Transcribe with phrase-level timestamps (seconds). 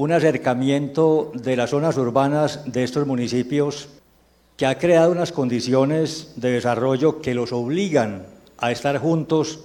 [0.00, 3.90] un acercamiento de las zonas urbanas de estos municipios
[4.56, 8.24] que ha creado unas condiciones de desarrollo que los obligan
[8.56, 9.60] a estar juntos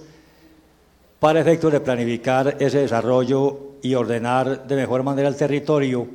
[1.20, 6.06] para efectos de planificar ese desarrollo y ordenar de mejor manera el territorio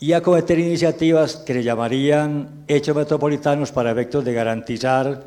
[0.00, 5.22] y acometer iniciativas que le llamarían hechos metropolitanos para efectos de garantizar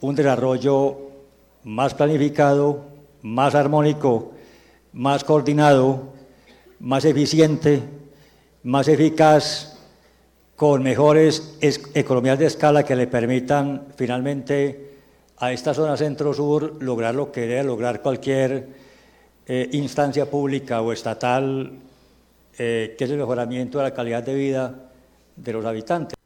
[0.00, 0.96] un desarrollo
[1.64, 2.86] más planificado,
[3.20, 4.32] más armónico,
[4.94, 6.16] más coordinado,
[6.80, 7.82] más eficiente,
[8.62, 9.78] más eficaz,
[10.58, 11.56] con mejores
[11.94, 14.96] economías de escala que le permitan finalmente
[15.36, 18.68] a esta zona centro-sur lograr lo que debe lograr cualquier
[19.46, 21.78] eh, instancia pública o estatal,
[22.58, 24.90] eh, que es el mejoramiento de la calidad de vida
[25.36, 26.16] de los habitantes.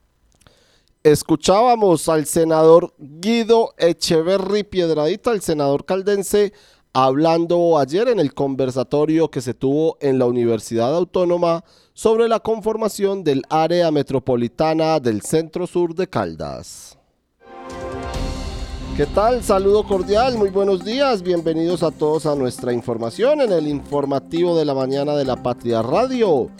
[1.03, 6.55] Escuchábamos al senador Guido Echeverry Piedradita, el senador caldense,
[6.93, 13.25] hablando ayer en el conversatorio que se tuvo en la Universidad Autónoma sobre la conformación
[13.25, 16.99] del área metropolitana del centro sur de Caldas.
[18.97, 19.43] ¿Qué tal?
[19.43, 24.67] Saludo cordial, muy buenos días, bienvenidos a todos a nuestra información en el informativo de
[24.67, 26.51] la mañana de la Patria Radio.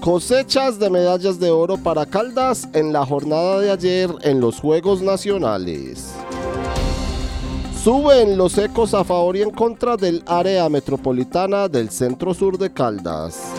[0.00, 5.00] Cosechas de medallas de oro para Caldas en la jornada de ayer en los Juegos
[5.00, 6.12] Nacionales.
[7.86, 12.72] Suben los ecos a favor y en contra del área metropolitana del centro sur de
[12.72, 13.52] Caldas.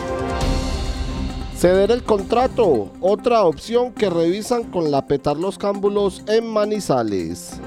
[1.55, 7.61] Ceder el contrato, otra opción que revisan con la petar los cámbulos en Manizales.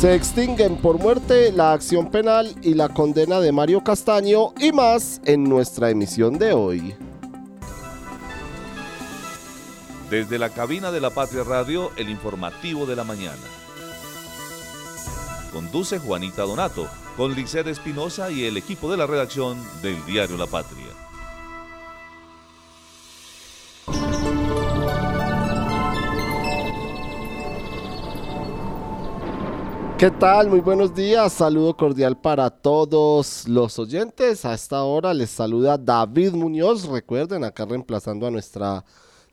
[0.00, 5.20] Se extinguen por muerte la acción penal y la condena de Mario Castaño y más
[5.26, 6.94] en nuestra emisión de hoy.
[10.08, 13.59] Desde la cabina de la Patria Radio, el informativo de la mañana.
[15.50, 20.46] Conduce Juanita Donato, con Liced Espinosa y el equipo de la redacción del diario La
[20.46, 20.86] Patria.
[30.00, 30.48] ¿Qué tal?
[30.48, 31.30] Muy buenos días.
[31.32, 34.46] Saludo cordial para todos los oyentes.
[34.46, 36.86] A esta hora les saluda David Muñoz.
[36.86, 38.82] Recuerden, acá reemplazando a nuestra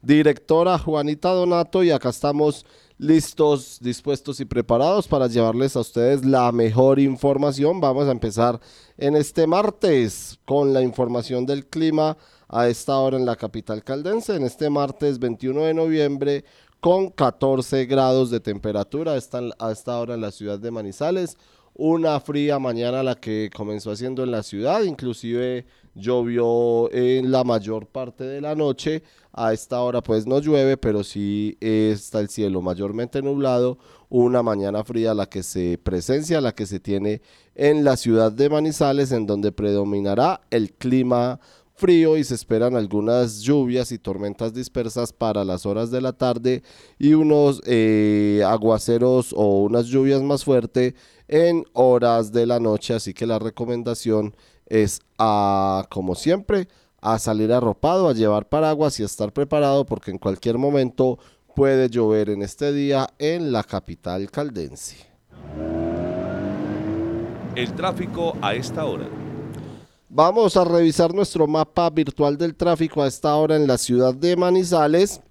[0.02, 2.66] directora Juanita Donato y acá estamos
[2.98, 7.80] listos, dispuestos y preparados para llevarles a ustedes la mejor información.
[7.80, 8.60] Vamos a empezar
[8.98, 14.36] en este martes con la información del clima a esta hora en la capital caldense,
[14.36, 16.46] en este martes 21 de noviembre
[16.80, 21.38] con 14 grados de temperatura a esta hora en la ciudad de Manizales.
[21.74, 25.66] Una fría mañana la que comenzó haciendo en la ciudad, inclusive
[25.98, 29.04] llovió en la mayor parte de la noche.
[29.34, 33.78] A esta hora pues no llueve, pero sí está el cielo mayormente nublado.
[34.10, 37.22] Una mañana fría la que se presencia, la que se tiene
[37.56, 41.40] en la ciudad de Manizales, en donde predominará el clima
[41.78, 46.64] frío y se esperan algunas lluvias y tormentas dispersas para las horas de la tarde
[46.98, 50.96] y unos eh, aguaceros o unas lluvias más fuertes
[51.28, 52.96] en horas de la noche.
[52.96, 54.36] Así que la recomendación
[54.68, 56.68] es a, como siempre,
[57.02, 61.20] a salir arropado, a llevar paraguas y a estar preparado porque en cualquier momento
[61.56, 64.98] puede llover en este día en la capital caldense.
[67.56, 69.10] El tráfico a esta hora.
[70.10, 74.36] Vamos a revisar nuestro mapa virtual del tráfico a esta hora en la ciudad de
[74.36, 75.22] Manizales.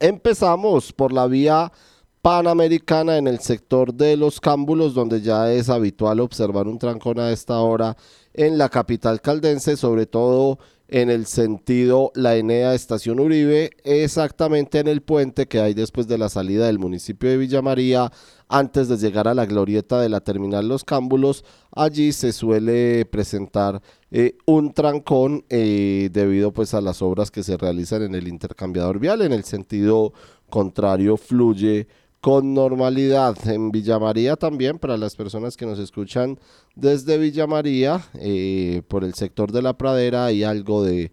[0.00, 1.72] Empezamos por la vía
[2.20, 7.30] Panamericana en el sector de los cámbulos, donde ya es habitual observar un trancón a
[7.30, 7.96] esta hora
[8.36, 10.58] en la capital caldense, sobre todo
[10.88, 16.18] en el sentido la Enea Estación Uribe, exactamente en el puente que hay después de
[16.18, 18.12] la salida del municipio de Villa María,
[18.48, 23.82] antes de llegar a la glorieta de la terminal Los Cámbulos, allí se suele presentar
[24.12, 29.00] eh, un trancón eh, debido pues a las obras que se realizan en el intercambiador
[29.00, 30.12] vial, en el sentido
[30.48, 31.88] contrario fluye
[32.20, 33.36] con normalidad.
[33.48, 36.38] En Villa María también, para las personas que nos escuchan
[36.74, 41.12] desde Villa María, eh, por el sector de la pradera hay algo de,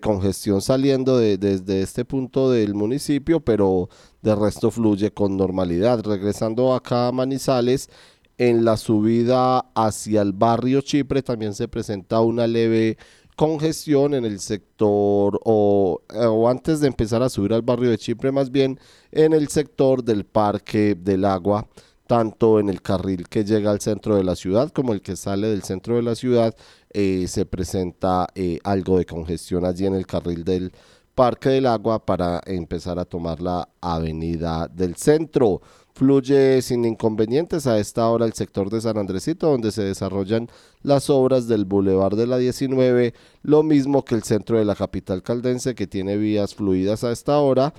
[0.00, 3.88] congestión saliendo desde este punto del municipio, pero
[4.22, 6.04] de resto fluye con normalidad.
[6.04, 7.90] Regresando acá a Manizales,
[8.40, 12.96] en la subida hacia el barrio Chipre también se presenta una leve
[13.40, 18.30] congestión en el sector o, o, antes de empezar a subir al barrio de Chipre
[18.30, 18.78] más bien
[19.12, 21.66] en el sector del Parque del Agua
[22.06, 25.46] tanto en el carril que llega al centro de la ciudad como el que sale
[25.46, 26.54] del centro de la ciudad
[26.90, 30.70] eh, se presenta eh, algo de congestión allí en el carril del
[31.14, 35.60] Parque del Agua para empezar a tomar la avenida del centro.
[36.00, 40.48] Fluye sin inconvenientes a esta hora el sector de San Andresito, donde se desarrollan
[40.82, 43.12] las obras del Boulevard de la 19,
[43.42, 47.38] lo mismo que el centro de la capital caldense, que tiene vías fluidas a esta
[47.40, 47.74] hora,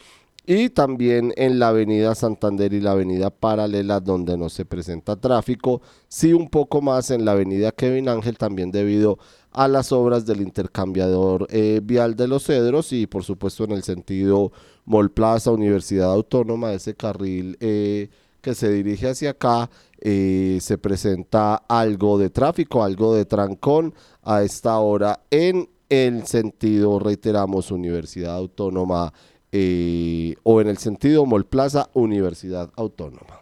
[0.45, 5.81] y también en la avenida Santander y la avenida Paralela donde no se presenta tráfico,
[6.07, 9.17] sí un poco más en la avenida Kevin Ángel también debido
[9.51, 13.81] a las obras del intercambiador eh, vial de los Cedros y por supuesto en el
[13.81, 14.51] sentido
[14.85, 18.09] Mall Plaza, Universidad Autónoma, ese carril eh,
[18.41, 19.69] que se dirige hacia acá,
[19.99, 23.93] eh, se presenta algo de tráfico, algo de trancón
[24.23, 29.13] a esta hora en el sentido, reiteramos, Universidad Autónoma
[29.51, 33.41] eh, o en el sentido Mall Plaza Universidad Autónoma.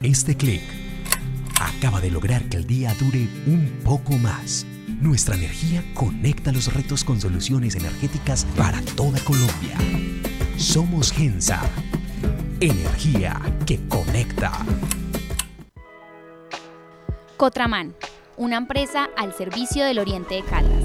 [0.00, 0.62] Este clic
[1.60, 4.66] acaba de lograr que el día dure un poco más.
[5.00, 9.78] Nuestra energía conecta los retos con soluciones energéticas para toda Colombia.
[10.58, 11.62] Somos Gensa.
[12.60, 14.52] Energía que conecta.
[17.38, 17.94] Cotraman,
[18.36, 20.84] una empresa al servicio del Oriente de Caldas.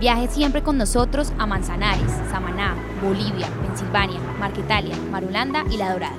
[0.00, 6.18] Viaje siempre con nosotros a Manzanares, Samaná, Bolivia, Pensilvania, Marquetalia, Marulanda y La Dorada.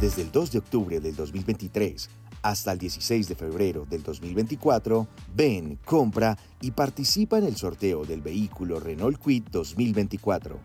[0.00, 2.08] Desde el 2 de octubre del 2023
[2.40, 8.22] hasta el 16 de febrero del 2024, ven, compra y participa en el sorteo del
[8.22, 10.58] vehículo Renault Kwid 2024.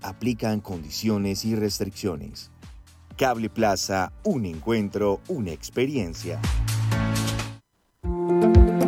[0.00, 2.50] Aplican condiciones y restricciones.
[3.18, 6.40] Cable Plaza, un encuentro, una experiencia.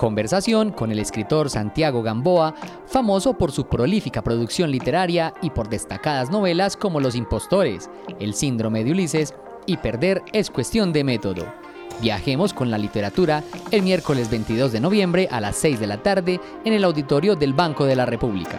[0.00, 2.54] Conversación con el escritor Santiago Gamboa,
[2.86, 8.82] famoso por su prolífica producción literaria y por destacadas novelas como Los Impostores, El Síndrome
[8.82, 9.34] de Ulises
[9.66, 11.52] y Perder es cuestión de método.
[12.00, 16.40] Viajemos con la literatura el miércoles 22 de noviembre a las 6 de la tarde
[16.64, 18.58] en el auditorio del Banco de la República.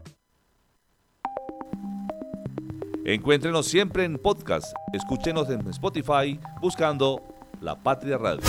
[3.13, 4.73] Encuéntrenos siempre en podcast.
[4.93, 7.21] Escúchenos en Spotify buscando
[7.59, 8.39] La Patria Radio.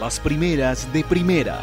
[0.00, 1.60] Las primeras de primera.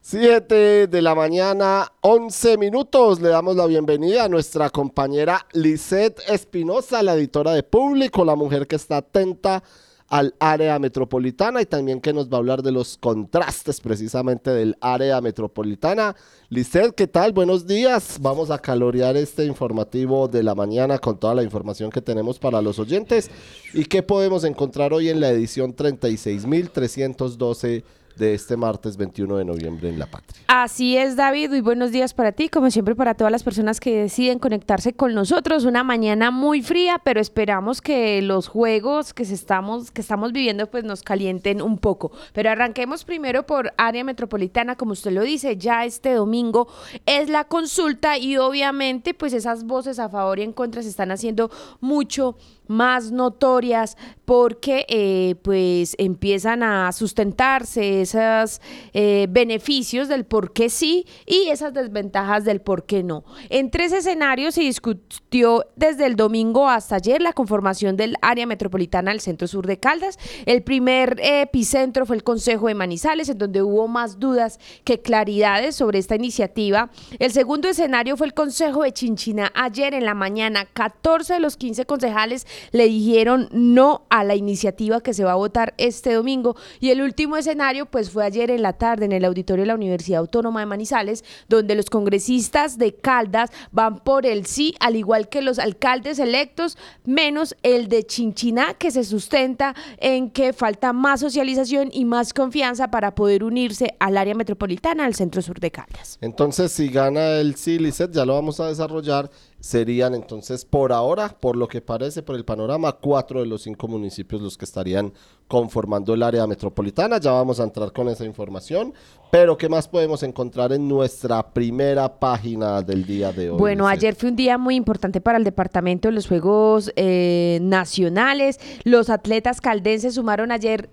[0.00, 3.20] 7 de la mañana, 11 minutos.
[3.20, 8.66] Le damos la bienvenida a nuestra compañera Lisette Espinosa, la editora de Público, la mujer
[8.66, 9.62] que está atenta
[10.08, 14.76] al área metropolitana y también que nos va a hablar de los contrastes precisamente del
[14.80, 16.16] área metropolitana.
[16.48, 17.32] Lisset, ¿qué tal?
[17.32, 18.16] Buenos días.
[18.20, 22.62] Vamos a calorear este informativo de la mañana con toda la información que tenemos para
[22.62, 23.30] los oyentes
[23.74, 27.84] y qué podemos encontrar hoy en la edición 36.312
[28.18, 30.42] de este martes 21 de noviembre en La Patria.
[30.48, 33.96] Así es, David, y buenos días para ti, como siempre para todas las personas que
[33.96, 35.64] deciden conectarse con nosotros.
[35.64, 40.84] Una mañana muy fría, pero esperamos que los juegos que, estamos, que estamos viviendo pues
[40.84, 42.12] nos calienten un poco.
[42.32, 46.68] Pero arranquemos primero por área metropolitana, como usted lo dice, ya este domingo
[47.06, 51.10] es la consulta y obviamente pues esas voces a favor y en contra se están
[51.10, 52.36] haciendo mucho
[52.68, 58.60] más notorias porque eh, pues empiezan a sustentarse esos
[58.92, 63.24] eh, beneficios del por qué sí y esas desventajas del por qué no.
[63.48, 69.10] En tres escenarios se discutió desde el domingo hasta ayer la conformación del área metropolitana
[69.10, 70.18] del centro sur de Caldas.
[70.44, 75.76] El primer epicentro fue el Consejo de Manizales, en donde hubo más dudas que claridades
[75.76, 76.90] sobre esta iniciativa.
[77.18, 79.50] El segundo escenario fue el Consejo de Chinchina.
[79.54, 85.00] Ayer en la mañana, 14 de los 15 concejales le dijeron no a la iniciativa
[85.00, 86.56] que se va a votar este domingo.
[86.80, 89.74] Y el último escenario, pues fue ayer en la tarde en el auditorio de la
[89.74, 95.28] Universidad Autónoma de Manizales, donde los congresistas de Caldas van por el sí, al igual
[95.28, 101.20] que los alcaldes electos, menos el de Chinchiná, que se sustenta en que falta más
[101.20, 106.18] socialización y más confianza para poder unirse al área metropolitana, al centro sur de Caldas.
[106.20, 111.28] Entonces, si gana el sí, Lisset, ya lo vamos a desarrollar serían entonces por ahora,
[111.28, 115.12] por lo que parece, por el panorama, cuatro de los cinco municipios los que estarían
[115.48, 117.18] conformando el área metropolitana.
[117.18, 118.94] Ya vamos a entrar con esa información,
[119.30, 123.58] pero ¿qué más podemos encontrar en nuestra primera página del día de hoy?
[123.58, 128.60] Bueno, ayer fue un día muy importante para el departamento de los Juegos eh, Nacionales.
[128.84, 130.90] Los atletas caldenses sumaron ayer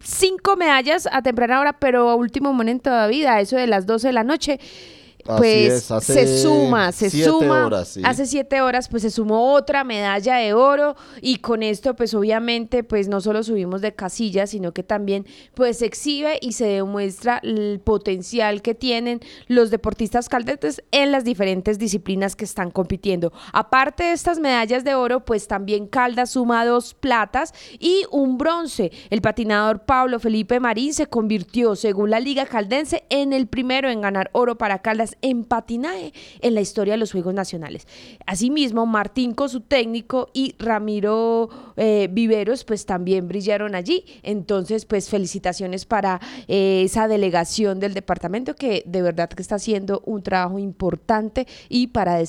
[0.00, 4.08] cinco medallas a temprana hora, pero a último momento de vida, eso de las 12
[4.08, 4.60] de la noche
[5.36, 7.68] pues se suma, se suma.
[8.04, 12.82] Hace siete horas, pues se sumó otra medalla de oro y con esto, pues obviamente,
[12.84, 17.40] pues no solo subimos de casilla, sino que también, pues se exhibe y se demuestra
[17.42, 23.32] el potencial que tienen los deportistas caldetes en las diferentes disciplinas que están compitiendo.
[23.52, 28.92] Aparte de estas medallas de oro, pues también Caldas suma dos platas y un bronce.
[29.10, 34.00] El patinador Pablo Felipe Marín se convirtió, según la Liga Caldense, en el primero en
[34.00, 37.86] ganar oro para Caldas en patinaje en la historia de los Juegos Nacionales.
[38.26, 44.04] Asimismo, Martín con su técnico y Ramiro eh, Viveros pues también brillaron allí.
[44.22, 50.02] Entonces, pues felicitaciones para eh, esa delegación del departamento que de verdad que está haciendo
[50.06, 52.20] un trabajo importante y para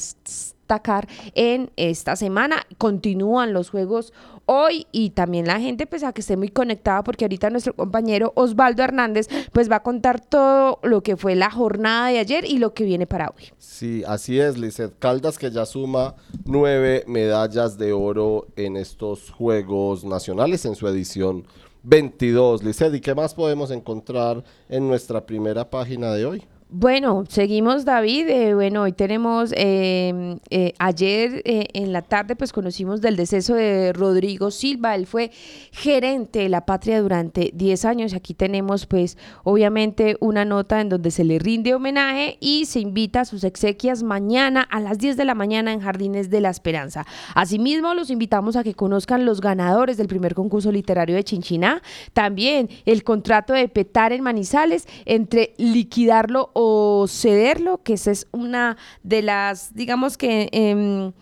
[0.69, 2.67] destacar en esta semana.
[2.77, 4.13] Continúan los Juegos
[4.45, 8.33] hoy y también la gente pues a que esté muy conectada porque ahorita nuestro compañero
[8.35, 12.59] Osvaldo Hernández pues va a contar todo lo que fue la jornada de ayer y
[12.59, 13.45] lo que viene para hoy.
[13.57, 20.03] Sí, así es, Lizeth Caldas que ya suma nueve medallas de oro en estos Juegos
[20.03, 21.45] Nacionales en su edición
[21.81, 22.63] 22.
[22.63, 26.43] Lizeth, ¿y qué más podemos encontrar en nuestra primera página de hoy?
[26.71, 28.29] Bueno, seguimos David.
[28.29, 33.55] Eh, bueno, hoy tenemos, em, eh, ayer eh, en la tarde pues conocimos del deceso
[33.55, 34.93] de Rodrigo Silva.
[34.93, 35.31] Él fue
[35.71, 38.13] gerente de la patria durante 10 años.
[38.13, 43.21] Aquí tenemos pues obviamente una nota en donde se le rinde homenaje y se invita
[43.21, 47.03] a sus exequias mañana a las 10 de la mañana en Jardines de la Esperanza.
[47.33, 51.81] Asimismo, los invitamos a que conozcan los ganadores del primer concurso literario de Chinchiná.
[52.13, 58.75] También el contrato de Petar en Manizales entre liquidarlo o cederlo, que esa es una
[59.03, 60.49] de las, digamos que...
[60.51, 61.13] en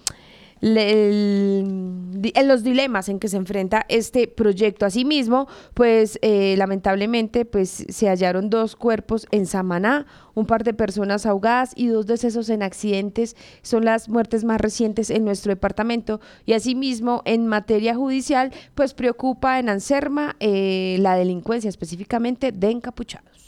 [2.47, 4.87] los dilemas en que se enfrenta este proyecto.
[4.87, 11.27] Asimismo, pues eh, lamentablemente pues se hallaron dos cuerpos en Samaná, un par de personas
[11.27, 13.35] ahogadas y dos decesos en accidentes.
[13.61, 16.19] Son las muertes más recientes en nuestro departamento.
[16.47, 23.46] Y asimismo, en materia judicial, pues preocupa en Anserma eh, la delincuencia específicamente de encapuchados.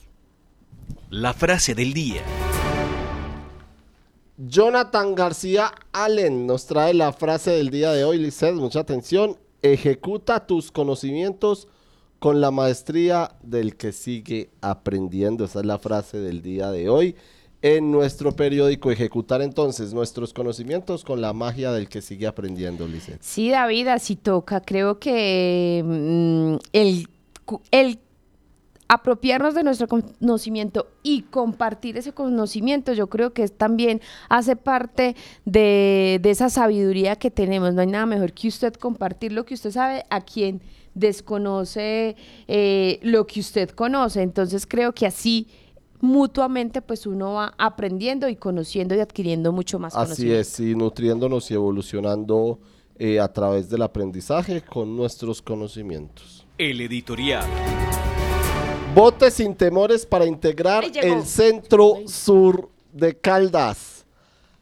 [1.12, 2.22] La frase del día.
[4.38, 9.36] Jonathan García Allen nos trae la frase del día de hoy, Lizeth, mucha atención.
[9.64, 11.68] Ejecuta tus conocimientos
[12.20, 15.46] con la maestría del que sigue aprendiendo.
[15.46, 17.16] Esa es la frase del día de hoy.
[17.64, 23.24] En nuestro periódico, ejecutar entonces nuestros conocimientos con la magia del que sigue aprendiendo, Lizeth.
[23.24, 24.62] Sí, David, así toca.
[24.62, 27.08] Creo que mm, el,
[27.72, 28.00] el
[28.90, 35.16] apropiarnos de nuestro conocimiento y compartir ese conocimiento, yo creo que también hace parte
[35.46, 37.76] de, esa sabiduría que tenemos.
[37.76, 40.62] No hay nada mejor que usted compartir lo que usted sabe a quien
[40.96, 42.16] desconoce
[42.48, 44.24] eh, lo que usted conoce.
[44.24, 45.48] Entonces creo que así
[46.02, 51.52] mutuamente pues uno va aprendiendo y conociendo y adquiriendo mucho más Así es, y nutriéndonos
[51.52, 52.60] y evolucionando
[52.98, 56.48] eh, a través del aprendizaje con nuestros conocimientos.
[56.58, 57.46] El editorial.
[58.96, 64.04] Vote sin temores para integrar el centro sur de Caldas.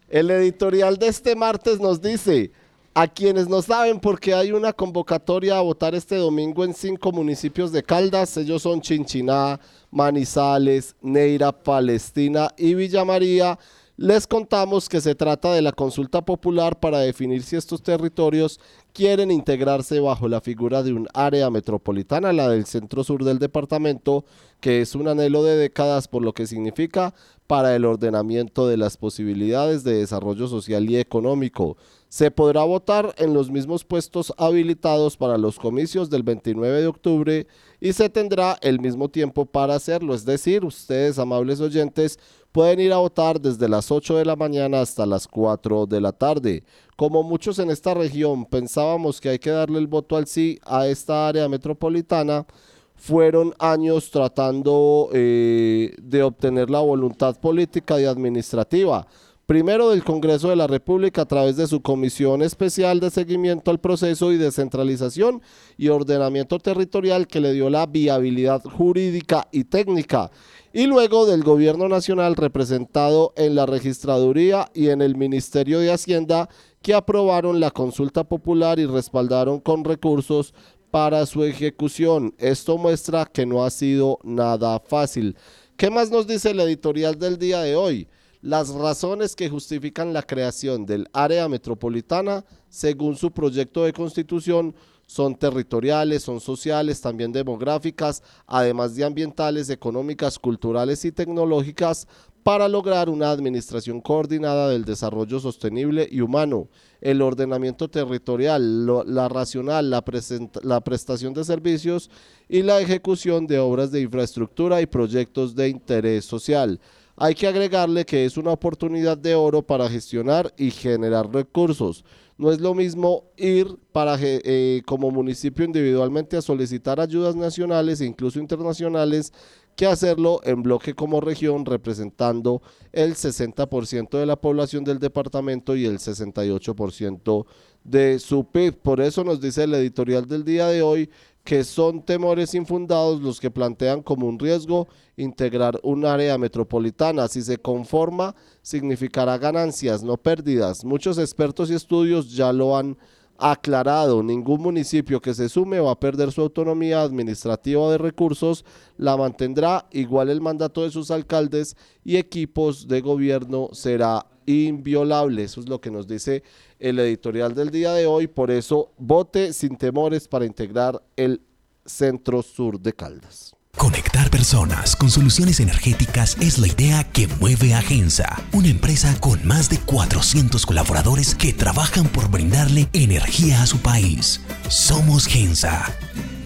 [0.09, 2.51] El editorial de este martes nos dice,
[2.93, 7.71] a quienes no saben porque hay una convocatoria a votar este domingo en cinco municipios
[7.71, 9.59] de Caldas, ellos son Chinchiná,
[9.91, 13.57] Manizales, Neira, Palestina y Villa María,
[13.97, 18.59] les contamos que se trata de la consulta popular para definir si estos territorios
[18.93, 24.23] quieren integrarse bajo la figura de un área metropolitana, la del centro sur del departamento,
[24.59, 27.15] que es un anhelo de décadas por lo que significa
[27.47, 31.77] para el ordenamiento de las posibilidades de desarrollo social y económico.
[32.09, 37.47] Se podrá votar en los mismos puestos habilitados para los comicios del 29 de octubre
[37.81, 42.19] y se tendrá el mismo tiempo para hacerlo, es decir, ustedes, amables oyentes,
[42.57, 46.11] pueden ir a votar desde las 8 de la mañana hasta las 4 de la
[46.11, 46.63] tarde.
[46.95, 50.87] Como muchos en esta región pensábamos que hay que darle el voto al sí a
[50.87, 52.47] esta área metropolitana,
[52.95, 59.05] fueron años tratando eh, de obtener la voluntad política y administrativa.
[59.47, 63.79] Primero del Congreso de la República a través de su Comisión Especial de Seguimiento al
[63.79, 65.41] Proceso y Descentralización
[65.77, 70.31] y Ordenamiento Territorial que le dio la viabilidad jurídica y técnica.
[70.73, 76.49] Y luego del Gobierno Nacional representado en la Registraduría y en el Ministerio de Hacienda
[76.81, 80.53] que aprobaron la consulta popular y respaldaron con recursos
[80.91, 82.35] para su ejecución.
[82.37, 85.37] Esto muestra que no ha sido nada fácil.
[85.77, 88.07] ¿Qué más nos dice el editorial del día de hoy?
[88.41, 94.75] Las razones que justifican la creación del área metropolitana, según su proyecto de constitución,
[95.07, 102.07] son territoriales, son sociales, también demográficas, además de ambientales, económicas, culturales y tecnológicas,
[102.43, 106.69] para lograr una administración coordinada del desarrollo sostenible y humano,
[107.01, 112.09] el ordenamiento territorial, la racional, la prestación de servicios
[112.47, 116.79] y la ejecución de obras de infraestructura y proyectos de interés social.
[117.17, 122.05] Hay que agregarle que es una oportunidad de oro para gestionar y generar recursos.
[122.37, 127.99] No es lo mismo ir para ge- eh, como municipio individualmente a solicitar ayudas nacionales
[128.01, 129.33] e incluso internacionales
[129.75, 135.85] que hacerlo en bloque como región representando el 60% de la población del departamento y
[135.85, 137.45] el 68%
[137.83, 138.75] de su PIB.
[138.81, 141.09] Por eso nos dice el editorial del día de hoy
[141.47, 147.29] que son temores infundados los que plantean como un riesgo integrar un área metropolitana.
[147.29, 150.83] Si se conforma, significará ganancias, no pérdidas.
[150.83, 152.97] Muchos expertos y estudios ya lo han
[153.37, 154.21] aclarado.
[154.23, 158.65] Ningún municipio que se sume va a perder su autonomía administrativa de recursos,
[158.97, 165.43] la mantendrá igual el mandato de sus alcaldes y equipos de gobierno será inviolable.
[165.43, 166.41] Eso es lo que nos dice
[166.79, 168.25] el editorial del día de hoy.
[168.25, 171.41] Por eso, vote sin temores para integrar el
[171.85, 173.53] centro sur de Caldas.
[173.77, 179.45] Conectar personas con soluciones energéticas es la idea que mueve a Gensa, una empresa con
[179.45, 184.41] más de 400 colaboradores que trabajan por brindarle energía a su país.
[184.67, 185.95] Somos Gensa,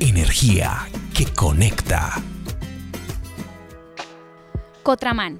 [0.02, 2.22] energía que conecta.
[4.84, 5.40] Cotraman,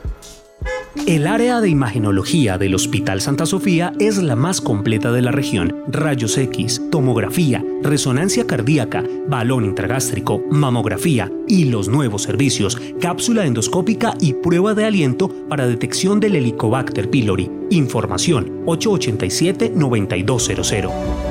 [1.07, 5.83] El área de imagenología del Hospital Santa Sofía es la más completa de la región.
[5.87, 14.33] Rayos X, tomografía, resonancia cardíaca, balón intragástrico, mamografía y los nuevos servicios, cápsula endoscópica y
[14.33, 17.49] prueba de aliento para detección del Helicobacter pylori.
[17.71, 21.30] Información 887-9200.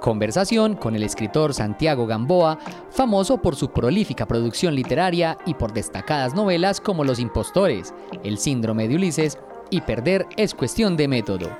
[0.00, 2.58] Conversación con el escritor Santiago Gamboa,
[2.90, 7.92] famoso por su prolífica producción literaria y por destacadas novelas como Los Impostores,
[8.24, 11.50] El Síndrome de Ulises y Perder es cuestión de método.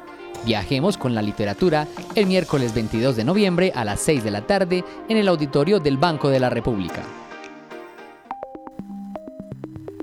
[0.46, 4.84] Viajemos con la literatura el miércoles 22 de noviembre a las 6 de la tarde
[5.10, 7.02] en el auditorio del Banco de la República.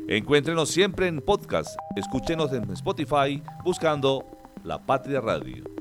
[0.08, 1.76] Encuéntrenos siempre en podcast.
[1.96, 4.24] Escúchenos en Spotify buscando
[4.64, 5.77] La Patria Radio.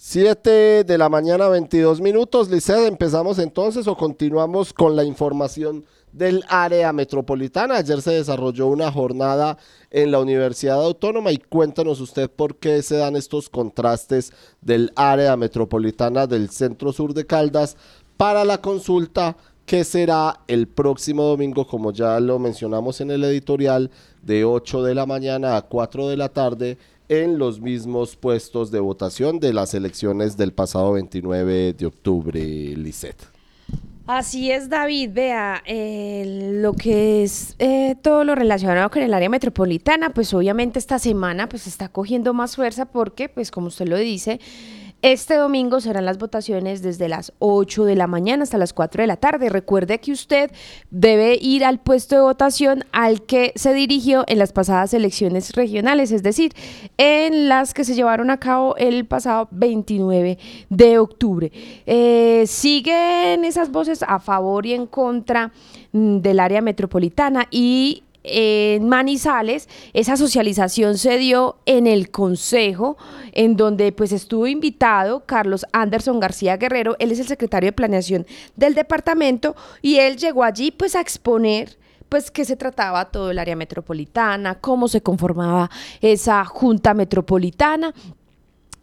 [0.00, 2.48] 7 de la mañana, 22 minutos.
[2.48, 7.78] Liced, ¿empezamos entonces o continuamos con la información del área metropolitana?
[7.78, 9.58] Ayer se desarrolló una jornada
[9.90, 15.36] en la Universidad Autónoma y cuéntanos usted por qué se dan estos contrastes del área
[15.36, 17.76] metropolitana del centro sur de Caldas
[18.16, 23.90] para la consulta que será el próximo domingo, como ya lo mencionamos en el editorial,
[24.22, 28.80] de 8 de la mañana a 4 de la tarde en los mismos puestos de
[28.80, 33.16] votación de las elecciones del pasado 29 de octubre, Lisset.
[34.06, 35.10] Así es, David.
[35.12, 40.78] Vea, eh, lo que es eh, todo lo relacionado con el área metropolitana, pues obviamente
[40.78, 44.40] esta semana pues está cogiendo más fuerza porque, pues como usted lo dice,
[45.02, 49.06] este domingo serán las votaciones desde las 8 de la mañana hasta las 4 de
[49.06, 49.48] la tarde.
[49.48, 50.50] Recuerde que usted
[50.90, 56.10] debe ir al puesto de votación al que se dirigió en las pasadas elecciones regionales,
[56.10, 56.52] es decir,
[56.96, 60.36] en las que se llevaron a cabo el pasado 29
[60.68, 61.52] de octubre.
[61.86, 65.52] Eh, siguen esas voces a favor y en contra
[65.92, 72.96] mm, del área metropolitana y en Manizales, esa socialización se dio en el consejo,
[73.32, 78.26] en donde pues estuvo invitado Carlos Anderson García Guerrero, él es el secretario de planeación
[78.56, 83.38] del departamento y él llegó allí pues a exponer pues qué se trataba todo el
[83.38, 87.92] área metropolitana, cómo se conformaba esa junta metropolitana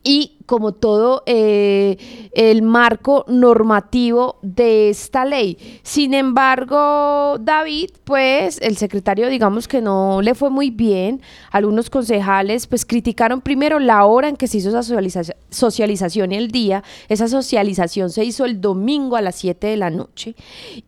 [0.06, 1.98] y como todo eh,
[2.34, 5.58] el marco normativo de esta ley.
[5.82, 11.22] Sin embargo, David, pues el secretario digamos que no le fue muy bien.
[11.50, 16.84] Algunos concejales pues criticaron primero la hora en que se hizo esa socialización el día.
[17.10, 20.36] Esa socialización se hizo el domingo a las 7 de la noche.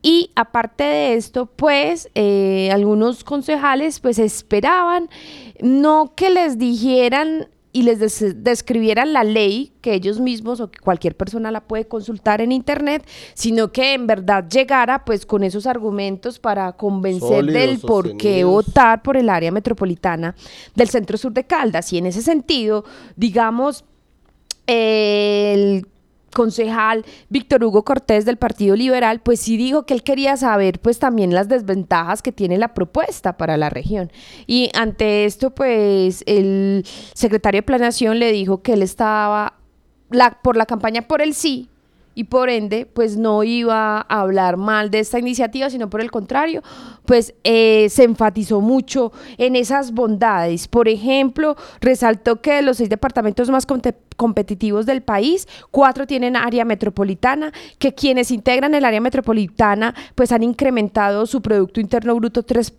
[0.03, 5.09] Y aparte de esto, pues eh, algunos concejales pues esperaban
[5.59, 7.47] no que les dijeran
[7.77, 7.99] y les
[8.43, 13.07] describieran la ley, que ellos mismos o que cualquier persona la puede consultar en internet,
[13.35, 19.03] sino que en verdad llegara pues con esos argumentos para convencer del por qué votar
[19.03, 20.35] por el área metropolitana
[20.73, 21.93] del centro sur de Caldas.
[21.93, 22.83] Y en ese sentido,
[23.15, 23.85] digamos,
[24.65, 25.85] el
[26.33, 30.99] concejal Víctor Hugo Cortés del Partido Liberal, pues sí dijo que él quería saber pues
[30.99, 34.11] también las desventajas que tiene la propuesta para la región.
[34.45, 39.55] Y ante esto pues el secretario de Planeación le dijo que él estaba
[40.09, 41.69] la, por la campaña por el sí,
[42.17, 46.09] y por ende, pues no iba a hablar mal de esta iniciativa, sino por el
[46.09, 46.63] contrario,
[47.05, 50.67] pues eh, se enfatizó mucho en esas bondades.
[50.67, 53.67] Por ejemplo, resaltó que de los seis departamentos más
[54.15, 60.41] competitivos del país, cuatro tienen área metropolitana, que quienes integran el área metropolitana, pues han
[60.41, 62.73] incrementado su Producto Interno Bruto tres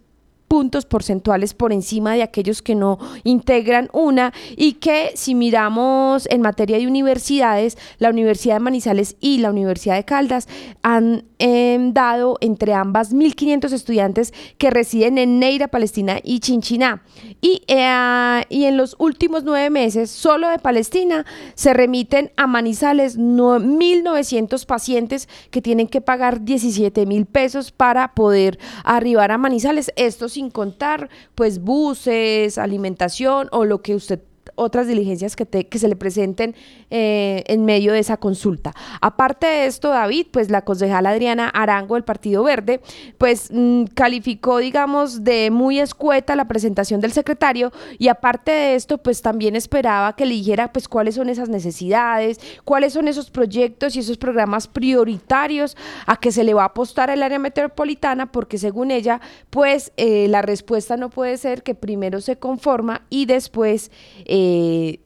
[0.48, 6.40] puntos porcentuales por encima de aquellos que no integran una y que si miramos en
[6.40, 10.48] materia de universidades, la Universidad de Manizales y la Universidad de Caldas
[10.82, 17.02] han em, dado entre ambas 1.500 estudiantes que residen en Neira, Palestina y Chinchiná.
[17.40, 21.24] Y, eh, y en los últimos nueve meses, solo de Palestina,
[21.54, 28.58] se remiten a Manizales 1.900 pacientes que tienen que pagar 17 mil pesos para poder
[28.84, 29.92] arribar a Manizales.
[29.96, 34.20] Estos sin contar pues buses, alimentación o lo que usted
[34.58, 36.54] otras diligencias que, se le presenten
[36.90, 38.74] eh, en medio de esa consulta.
[39.00, 42.80] Aparte de esto, David, pues la concejala Adriana Arango del Partido Verde,
[43.16, 48.98] pues mm, calificó, digamos, de muy escueta la presentación del secretario y aparte de esto,
[48.98, 53.94] pues también esperaba que le dijera, pues, cuáles son esas necesidades, cuáles son esos proyectos
[53.94, 58.58] y esos programas prioritarios a que se le va a apostar al área metropolitana, porque
[58.58, 63.92] según ella, pues, eh, la respuesta no puede ser que primero se conforma y después...
[64.24, 64.47] Eh,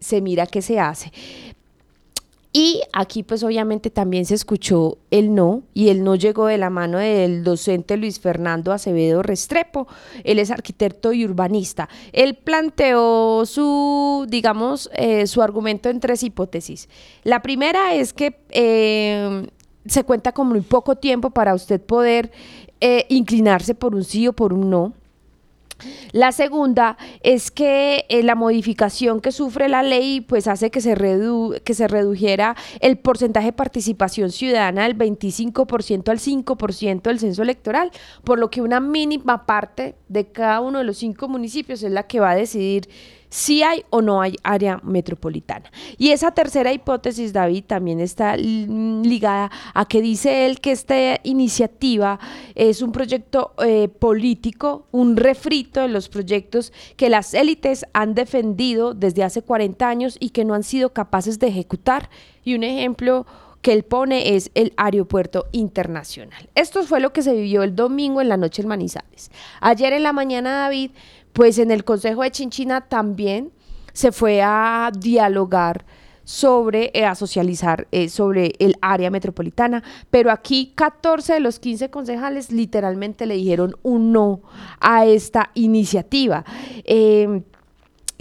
[0.01, 1.13] se mira qué se hace.
[2.55, 6.69] Y aquí pues obviamente también se escuchó el no y el no llegó de la
[6.69, 9.89] mano del docente Luis Fernando Acevedo Restrepo.
[10.23, 11.89] Él es arquitecto y urbanista.
[12.13, 16.91] Él planteó su, digamos, eh, su argumento en tres hipótesis.
[17.25, 19.47] La primera es que eh,
[19.87, 22.33] se cuenta con muy poco tiempo para usted poder
[22.83, 24.93] eh, inclinarse por un sí o por un no.
[26.13, 30.95] La segunda es que eh, la modificación que sufre la ley pues hace que se,
[31.65, 37.91] que se redujera el porcentaje de participación ciudadana del 25% al 5% del censo electoral,
[38.25, 42.05] por lo que una mínima parte de cada uno de los cinco municipios es la
[42.05, 42.89] que va a decidir
[43.33, 45.73] si hay o no hay área metropolitana.
[45.97, 52.21] Y esa tercera hipótesis, David, también está ligada a que dice él que esta iniciativa
[52.55, 58.93] es un proyecto eh, político, un refrito de los proyectos que las élites han defendido
[58.93, 62.11] desde hace 40 años y que no han sido capaces de ejecutar.
[62.45, 63.25] Y un ejemplo
[63.63, 66.51] que él pone es el aeropuerto internacional.
[66.55, 69.31] Esto fue lo que se vivió el domingo en la noche en Manizales.
[69.61, 70.91] Ayer en la mañana, David,
[71.33, 73.53] pues en el Consejo de Chinchina también
[73.93, 75.85] se fue a dialogar
[76.25, 81.91] sobre, eh, a socializar eh, sobre el área metropolitana, pero aquí 14 de los 15
[81.91, 84.43] concejales literalmente le dijeron un no
[84.81, 86.45] a esta iniciativa.
[86.85, 87.43] Eh,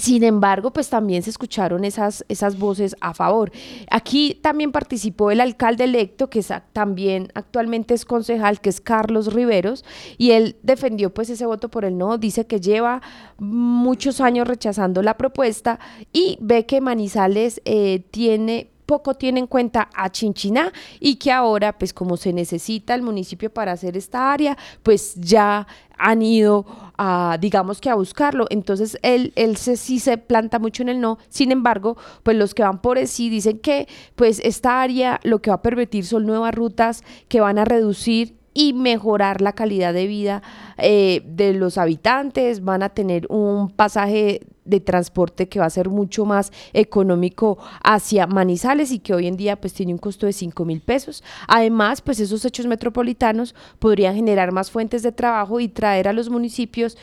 [0.01, 3.51] sin embargo, pues también se escucharon esas, esas voces a favor.
[3.91, 9.85] Aquí también participó el alcalde electo, que también actualmente es concejal, que es Carlos Riveros,
[10.17, 13.03] y él defendió pues ese voto por el no, dice que lleva
[13.37, 15.79] muchos años rechazando la propuesta
[16.11, 21.77] y ve que Manizales eh, tiene poco tiene en cuenta a Chinchiná y que ahora,
[21.77, 25.67] pues como se necesita el municipio para hacer esta área, pues ya
[25.97, 26.65] han ido
[26.97, 28.47] a, digamos que a buscarlo.
[28.49, 31.19] Entonces, él, él se, sí se planta mucho en el no.
[31.29, 35.41] Sin embargo, pues los que van por el sí dicen que pues esta área lo
[35.41, 39.93] que va a permitir son nuevas rutas que van a reducir y mejorar la calidad
[39.93, 40.41] de vida
[40.77, 45.89] eh, de los habitantes, van a tener un pasaje de transporte que va a ser
[45.89, 50.33] mucho más económico hacia Manizales y que hoy en día pues tiene un costo de
[50.33, 51.23] 5 mil pesos.
[51.47, 56.29] Además, pues esos hechos metropolitanos podrían generar más fuentes de trabajo y traer a los
[56.29, 56.97] municipios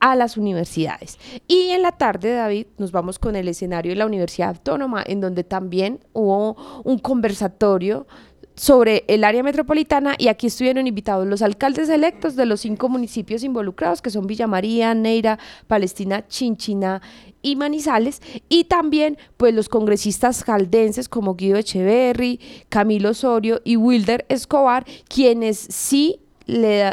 [0.00, 1.16] a las universidades.
[1.46, 5.20] Y en la tarde, David, nos vamos con el escenario de la Universidad Autónoma, en
[5.20, 8.08] donde también hubo un conversatorio
[8.54, 13.42] sobre el área metropolitana y aquí estuvieron invitados los alcaldes electos de los cinco municipios
[13.42, 17.02] involucrados, que son Villa María, Neira, Palestina, Chinchina
[17.40, 24.26] y Manizales, y también pues los congresistas caldenses como Guido Echeverry, Camilo Osorio y Wilder
[24.28, 26.92] Escobar, quienes sí le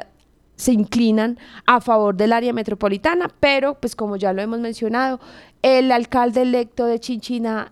[0.55, 5.21] se inclinan a favor del área metropolitana, pero pues como ya lo hemos mencionado,
[5.61, 7.71] el alcalde electo de Chinchina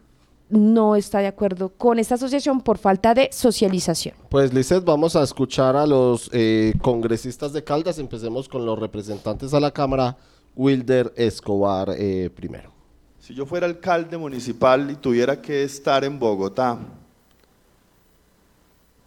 [0.50, 4.16] no está de acuerdo con esta asociación por falta de socialización.
[4.30, 8.00] Pues Lizeth, vamos a escuchar a los eh, congresistas de Caldas.
[8.00, 10.18] Empecemos con los representantes a la Cámara,
[10.56, 12.72] Wilder Escobar eh, primero.
[13.20, 16.80] Si yo fuera alcalde municipal y tuviera que estar en Bogotá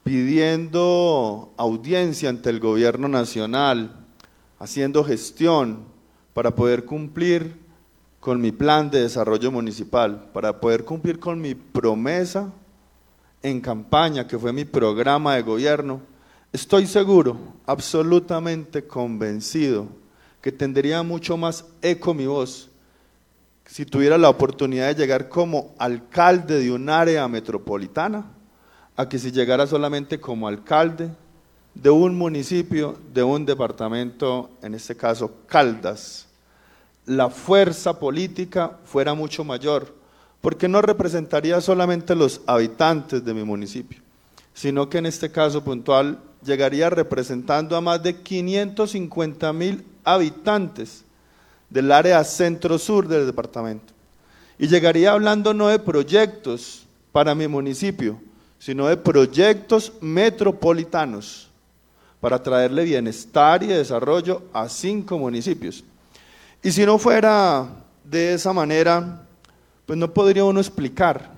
[0.02, 4.06] pidiendo audiencia ante el gobierno nacional,
[4.58, 5.84] haciendo gestión
[6.34, 7.59] para poder cumplir
[8.20, 12.52] con mi plan de desarrollo municipal, para poder cumplir con mi promesa
[13.42, 16.02] en campaña, que fue mi programa de gobierno,
[16.52, 19.86] estoy seguro, absolutamente convencido,
[20.42, 22.70] que tendría mucho más eco mi voz
[23.70, 28.24] si tuviera la oportunidad de llegar como alcalde de un área metropolitana,
[28.96, 31.08] a que si llegara solamente como alcalde
[31.72, 36.26] de un municipio, de un departamento, en este caso Caldas
[37.06, 39.94] la fuerza política fuera mucho mayor,
[40.40, 44.00] porque no representaría solamente los habitantes de mi municipio,
[44.54, 51.04] sino que en este caso puntual llegaría representando a más de 550 mil habitantes
[51.68, 53.92] del área centro-sur del departamento.
[54.58, 58.20] Y llegaría hablando no de proyectos para mi municipio,
[58.58, 61.48] sino de proyectos metropolitanos
[62.20, 65.82] para traerle bienestar y desarrollo a cinco municipios.
[66.62, 67.66] Y si no fuera
[68.04, 69.22] de esa manera,
[69.86, 71.30] pues no podría uno explicar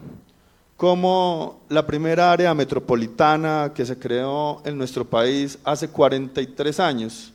[0.77, 7.33] cómo la primera área metropolitana que se creó en nuestro país hace 43 años,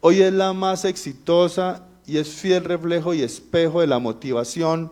[0.00, 4.90] hoy es la más exitosa y es fiel reflejo y espejo de la motivación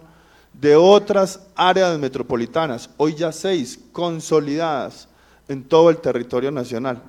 [0.52, 5.08] de otras áreas metropolitanas, hoy ya seis consolidadas
[5.48, 7.00] en todo el territorio nacional.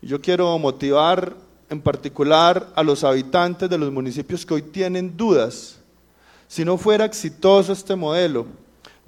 [0.00, 1.36] Yo quiero motivar
[1.70, 5.78] en particular a los habitantes de los municipios que hoy tienen dudas.
[6.46, 8.46] Si no fuera exitoso este modelo,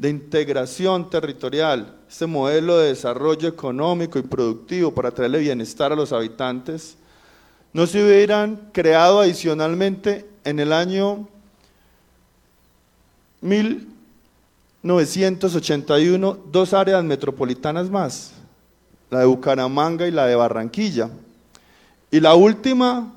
[0.00, 6.10] de integración territorial, este modelo de desarrollo económico y productivo para traerle bienestar a los
[6.10, 6.96] habitantes,
[7.74, 11.28] no se hubieran creado adicionalmente en el año
[13.42, 18.32] 1981 dos áreas metropolitanas más,
[19.10, 21.10] la de Bucaramanga y la de Barranquilla.
[22.10, 23.12] Y la última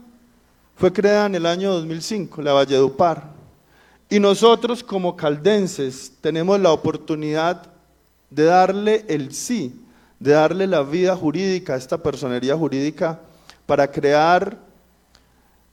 [0.75, 3.31] fue creada en el año 2005, la Valledupar.
[4.09, 7.63] Y nosotros como caldenses tenemos la oportunidad
[8.29, 9.81] de darle el sí,
[10.19, 13.19] de darle la vida jurídica a esta personería jurídica
[13.65, 14.57] para crear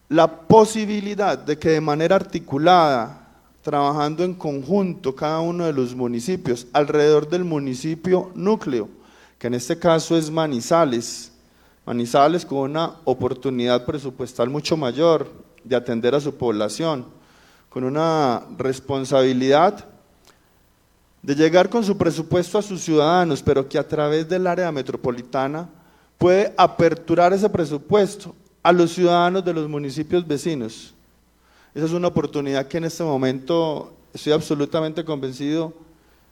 [0.09, 3.28] la posibilidad de que de manera articulada,
[3.62, 8.88] trabajando en conjunto cada uno de los municipios, alrededor del municipio núcleo,
[9.38, 11.30] que en este caso es Manizales,
[11.90, 15.29] Manizales con una oportunidad presupuestal mucho mayor
[15.64, 17.05] de atender a su población,
[17.68, 19.87] con una responsabilidad
[21.20, 25.68] de llegar con su presupuesto a sus ciudadanos, pero que a través del área metropolitana
[26.16, 30.94] puede aperturar ese presupuesto a los ciudadanos de los municipios vecinos.
[31.74, 35.72] Esa es una oportunidad que en este momento estoy absolutamente convencido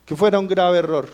[0.05, 1.09] que fuera un grave error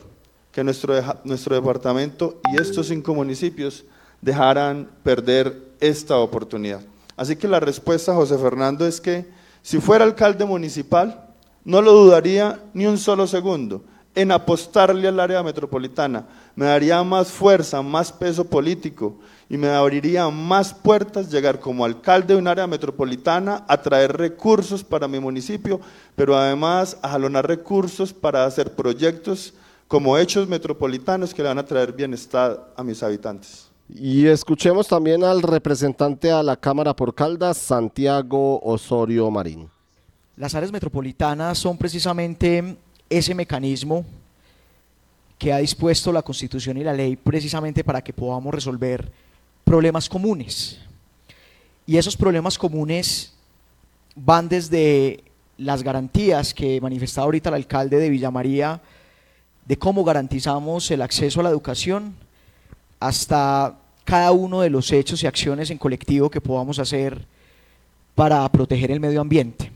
[0.52, 3.84] que nuestro, nuestro departamento y estos cinco municipios
[4.22, 6.82] dejaran perder esta oportunidad.
[7.18, 9.26] Así que la respuesta, José Fernando, es que
[9.62, 11.30] si fuera alcalde municipal,
[11.64, 13.84] no lo dudaría ni un solo segundo
[14.16, 16.26] en apostarle al área metropolitana.
[16.56, 19.18] Me daría más fuerza, más peso político
[19.50, 24.84] y me abriría más puertas llegar como alcalde de un área metropolitana a traer recursos
[24.84, 25.82] para mi municipio,
[26.16, 29.54] pero además a jalonar recursos para hacer proyectos
[29.88, 33.75] como hechos metropolitanos que le van a traer bienestar a mis habitantes.
[33.88, 39.70] Y escuchemos también al representante a la Cámara por Caldas, Santiago Osorio Marín.
[40.38, 42.78] Las áreas metropolitanas son precisamente
[43.10, 44.04] ese mecanismo
[45.38, 49.12] que ha dispuesto la Constitución y la ley precisamente para que podamos resolver
[49.64, 50.80] problemas comunes.
[51.86, 53.34] Y esos problemas comunes
[54.16, 55.24] van desde
[55.58, 58.82] las garantías que manifestaba ahorita el alcalde de Villa María
[59.66, 62.16] de cómo garantizamos el acceso a la educación,
[63.00, 67.26] hasta cada uno de los hechos y acciones en colectivo que podamos hacer
[68.14, 69.72] para proteger el medio ambiente.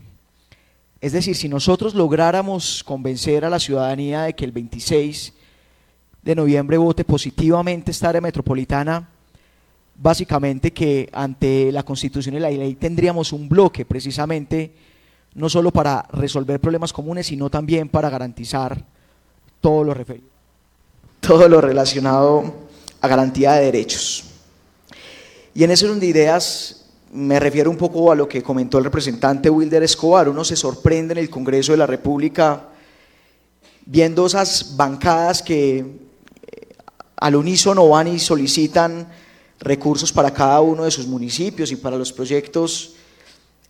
[1.00, 5.32] Es decir, si nosotros lográramos convencer a la ciudadanía de que el 26
[6.22, 9.08] de noviembre vote positivamente esta área metropolitana,
[9.96, 14.72] básicamente que ante la Constitución y la ley tendríamos un bloque precisamente
[15.34, 18.84] no solo para resolver problemas comunes, sino también para garantizar
[19.60, 19.94] todo lo
[21.20, 22.69] todo lo relacionado
[23.00, 24.24] a garantía de derechos.
[25.54, 26.80] Y en ese orden de ideas
[27.12, 30.28] me refiero un poco a lo que comentó el representante Wilder Escobar.
[30.28, 32.68] Uno se sorprende en el Congreso de la República
[33.84, 35.86] viendo esas bancadas que eh,
[37.16, 39.08] al unísono van y solicitan
[39.58, 42.94] recursos para cada uno de sus municipios y para los proyectos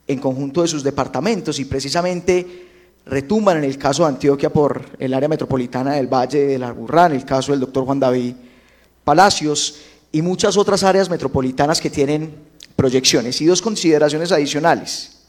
[0.06, 2.66] en conjunto de sus departamentos y precisamente
[3.06, 7.06] retumban en el caso de Antioquia por el área metropolitana del Valle de la Burrá,
[7.06, 8.34] en el caso del doctor Juan David
[9.10, 9.74] Palacios
[10.12, 12.32] y muchas otras áreas metropolitanas que tienen
[12.76, 13.40] proyecciones.
[13.40, 15.22] Y dos consideraciones adicionales.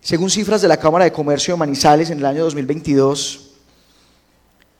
[0.00, 3.50] Según cifras de la Cámara de Comercio de Manizales en el año 2022,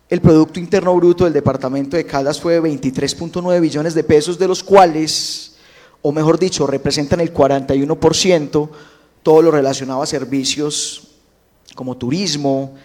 [0.08, 4.46] el Producto Interno Bruto del Departamento de Caldas fue de 23.9 billones de pesos, de
[4.46, 5.56] los cuales,
[6.00, 8.68] o mejor dicho, representan el 41%
[9.24, 11.08] todo lo relacionado a servicios
[11.74, 12.76] como turismo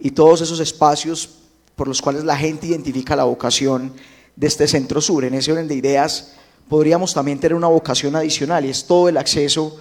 [0.00, 1.28] y todos esos espacios
[1.76, 3.92] por los cuales la gente identifica la vocación
[4.36, 5.24] de este centro sur.
[5.24, 6.32] En ese orden de ideas
[6.68, 9.78] podríamos también tener una vocación adicional y es todo el acceso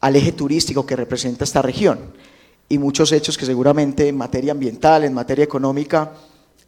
[0.00, 1.98] al eje turístico que representa esta región
[2.68, 6.12] y muchos hechos que seguramente en materia ambiental, en materia económica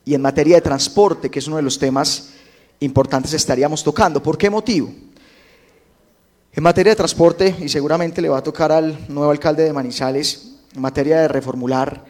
[0.05, 2.31] y en materia de transporte, que es uno de los temas
[2.81, 4.23] importantes, estaríamos tocando.
[4.23, 4.91] ¿Por qué motivo?
[6.53, 10.57] En materia de transporte, y seguramente le va a tocar al nuevo alcalde de Manizales,
[10.75, 12.05] en materia de reformular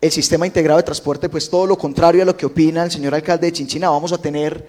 [0.00, 3.14] el sistema integrado de transporte, pues todo lo contrario a lo que opina el señor
[3.14, 4.66] alcalde de Chinchina, vamos a tener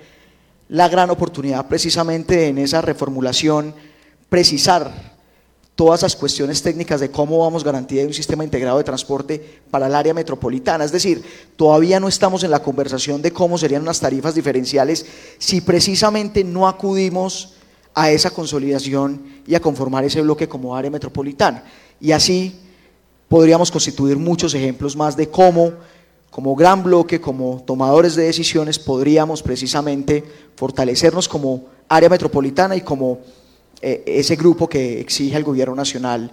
[0.68, 3.74] la gran oportunidad precisamente en esa reformulación,
[4.30, 5.12] precisar
[5.76, 9.88] todas esas cuestiones técnicas de cómo vamos a garantizar un sistema integrado de transporte para
[9.88, 10.84] el área metropolitana.
[10.84, 11.24] Es decir,
[11.56, 15.06] todavía no estamos en la conversación de cómo serían unas tarifas diferenciales
[15.38, 17.54] si precisamente no acudimos
[17.94, 21.64] a esa consolidación y a conformar ese bloque como área metropolitana.
[22.00, 22.60] Y así
[23.32, 25.72] podríamos constituir muchos ejemplos más de cómo,
[26.30, 30.22] como gran bloque, como tomadores de decisiones, podríamos precisamente
[30.58, 33.20] fortalecernos como área metropolitana y como
[33.82, 36.30] eh, ese grupo que exige al gobierno nacional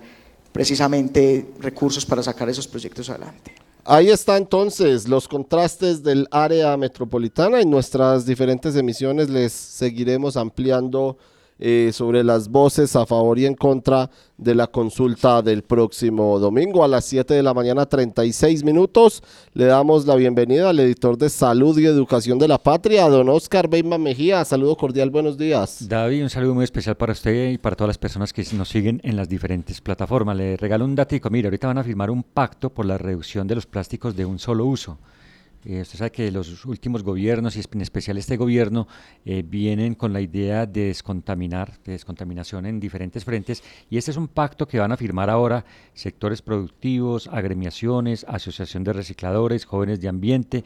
[0.51, 3.55] precisamente recursos para sacar esos proyectos adelante.
[3.85, 7.61] Ahí está entonces los contrastes del área metropolitana.
[7.61, 11.17] En nuestras diferentes emisiones les seguiremos ampliando
[11.59, 16.85] eh, sobre las voces a favor y en contra de la consulta del próximo domingo
[16.85, 19.23] a las 7 de la mañana 36 minutos.
[19.55, 23.69] Le damos la bienvenida al editor de Salud y Educación de la Patria, don Oscar
[23.69, 24.45] Beima Mejía.
[24.45, 25.89] Saludo cordial, buenos días.
[25.89, 29.01] David, un saludo muy especial para usted y para todas las personas que nos siguen
[29.03, 30.37] en las diferentes plataformas.
[30.37, 33.57] Le regalo un datico, mire, ahorita van a firmar un pacto por la reducción de
[33.57, 34.99] los plásticos de un solo uso.
[35.69, 38.89] Eh, usted sabe que los últimos gobiernos, y en especial este gobierno,
[39.27, 44.17] eh, vienen con la idea de descontaminar, de descontaminación en diferentes frentes, y este es
[44.17, 50.09] un pacto que van a firmar ahora sectores productivos, agremiaciones, asociación de recicladores, jóvenes de
[50.09, 50.65] ambiente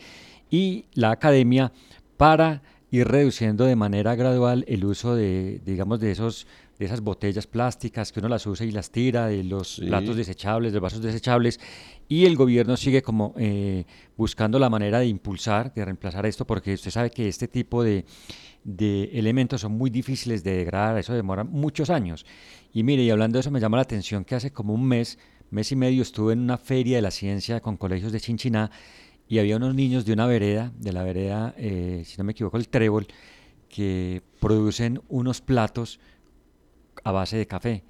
[0.48, 1.72] y la academia
[2.16, 6.46] para ir reduciendo de manera gradual el uso de, digamos, de esos
[6.82, 10.72] de esas botellas plásticas que uno las usa y las tira, de los platos desechables,
[10.72, 11.60] de vasos desechables,
[12.12, 13.86] y el gobierno sigue como eh,
[14.18, 18.04] buscando la manera de impulsar, de reemplazar esto, porque usted sabe que este tipo de,
[18.64, 22.26] de elementos son muy difíciles de degradar, eso demora muchos años.
[22.70, 25.18] Y mire, y hablando de eso, me llama la atención que hace como un mes,
[25.48, 28.70] mes y medio, estuve en una feria de la ciencia con colegios de Chinchiná
[29.26, 32.58] y había unos niños de una vereda, de la vereda, eh, si no me equivoco,
[32.58, 33.06] el Trébol,
[33.70, 35.98] que producen unos platos
[37.04, 37.84] a base de café.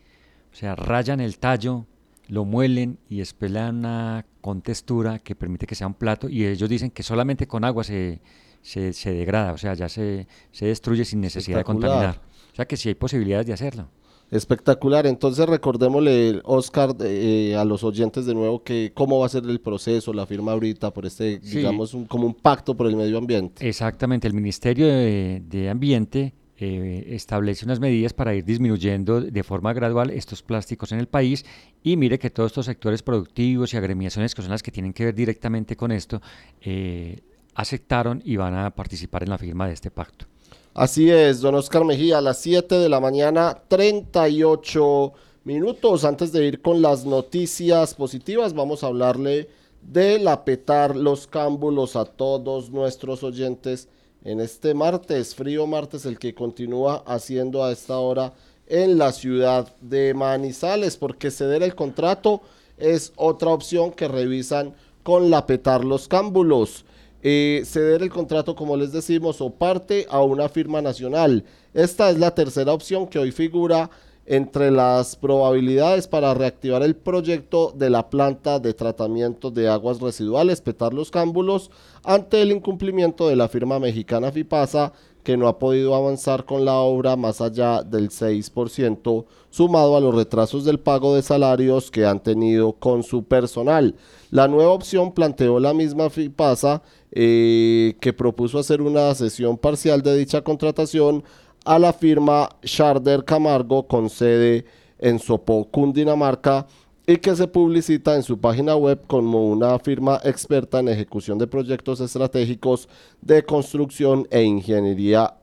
[0.52, 1.86] O sea, rayan el tallo,
[2.28, 6.90] lo muelen y espelan una contextura que permite que sea un plato y ellos dicen
[6.90, 8.20] que solamente con agua se,
[8.62, 12.20] se, degrada, o sea, ya se, se destruye sin necesidad de contaminar.
[12.52, 13.88] O sea que sí hay posibilidades de hacerlo.
[14.30, 15.06] Espectacular.
[15.06, 19.60] Entonces recordémosle, Oscar, eh, a los oyentes de nuevo que cómo va a ser el
[19.60, 23.68] proceso, la firma ahorita por este, digamos, como un pacto por el medio ambiente.
[23.68, 24.26] Exactamente.
[24.26, 26.32] El Ministerio de, de Ambiente
[26.64, 31.44] eh, establece unas medidas para ir disminuyendo de forma gradual estos plásticos en el país
[31.82, 35.06] y mire que todos estos sectores productivos y agremiaciones que son las que tienen que
[35.06, 36.22] ver directamente con esto
[36.60, 37.18] eh,
[37.56, 40.26] aceptaron y van a participar en la firma de este pacto.
[40.72, 46.04] Así es, don Oscar Mejía, a las 7 de la mañana, 38 minutos.
[46.04, 49.48] Antes de ir con las noticias positivas, vamos a hablarle
[49.82, 53.88] de la petar los cámbulos a todos nuestros oyentes
[54.24, 58.32] en este martes, frío martes, el que continúa haciendo a esta hora
[58.66, 62.40] en la ciudad de Manizales, porque ceder el contrato
[62.78, 66.84] es otra opción que revisan con la petar los cámbulos.
[67.22, 71.44] Eh, ceder el contrato, como les decimos, o parte a una firma nacional.
[71.74, 73.90] Esta es la tercera opción que hoy figura
[74.26, 80.60] entre las probabilidades para reactivar el proyecto de la planta de tratamiento de aguas residuales,
[80.60, 81.70] petar los cámbulos,
[82.04, 84.92] ante el incumplimiento de la firma mexicana FIPASA,
[85.22, 90.14] que no ha podido avanzar con la obra más allá del 6%, sumado a los
[90.14, 93.94] retrasos del pago de salarios que han tenido con su personal.
[94.30, 100.16] La nueva opción planteó la misma FIPASA, eh, que propuso hacer una sesión parcial de
[100.16, 101.22] dicha contratación
[101.64, 104.64] a la firma Sharder Camargo con sede
[104.98, 106.66] en Sopó, Cundinamarca
[107.06, 111.46] y que se publicita en su página web como una firma experta en ejecución de
[111.46, 112.88] proyectos estratégicos
[113.20, 115.34] de construcción e ingeniería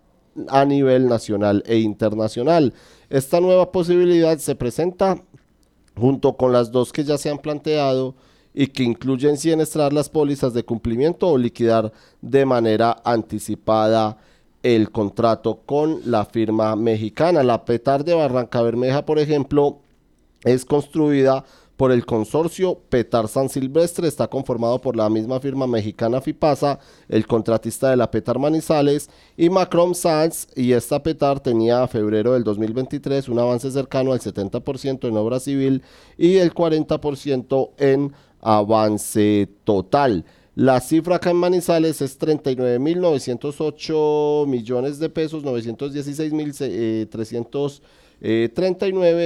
[0.48, 2.74] a nivel nacional e internacional.
[3.10, 5.22] Esta nueva posibilidad se presenta
[5.98, 8.16] junto con las dos que ya se han planteado
[8.54, 11.92] y que incluyen sienestrar las pólizas de cumplimiento o liquidar
[12.22, 14.18] de manera anticipada
[14.64, 17.44] el contrato con la firma mexicana.
[17.44, 19.80] La Petar de Barranca Bermeja, por ejemplo,
[20.44, 21.46] es construida
[21.80, 27.26] por el consorcio Petar San Silvestre, está conformado por la misma firma mexicana FIPASA, el
[27.26, 33.30] contratista de la Petar Manizales y Macron Sanz, y esta Petar tenía febrero del 2023
[33.30, 35.82] un avance cercano al 70% en obra civil
[36.18, 40.26] y el 40% en avance total.
[40.56, 47.82] La cifra acá en Manizales es 39.908 millones de pesos, 916.339.
[48.22, 48.52] Eh,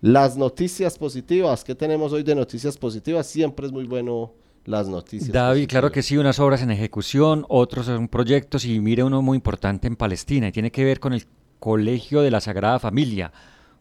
[0.00, 1.64] las noticias positivas.
[1.64, 3.26] ¿Qué tenemos hoy de noticias positivas?
[3.26, 4.32] Siempre es muy bueno
[4.64, 5.32] las noticias.
[5.32, 9.36] David, claro que sí, unas obras en ejecución, otros son proyectos y mire uno muy
[9.36, 11.24] importante en Palestina y tiene que ver con el
[11.66, 13.32] Colegio de la Sagrada Familia,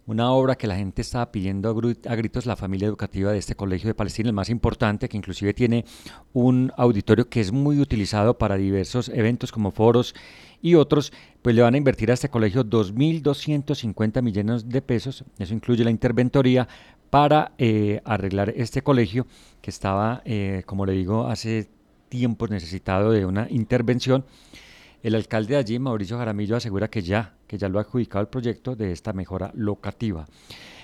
[0.07, 3.88] una obra que la gente estaba pidiendo a, gritos, la familia educativa de este colegio
[3.88, 5.86] de Palestina, el más importante, que inclusive tiene
[6.33, 10.15] un auditorio que es muy utilizado para diversos eventos como foros
[10.63, 11.13] y otros,
[11.43, 15.91] pues le van a invertir a este colegio 2.250 millones de pesos, eso incluye la
[15.91, 16.67] interventoría,
[17.11, 19.27] para eh, arreglar este colegio
[19.61, 21.69] que estaba, eh, como le digo, hace
[22.09, 24.25] tiempos necesitado de una intervención.
[25.05, 28.28] El alcalde de allí, Mauricio Jaramillo, asegura que ya, que ya lo ha adjudicado el
[28.28, 30.26] proyecto de esta mejora locativa.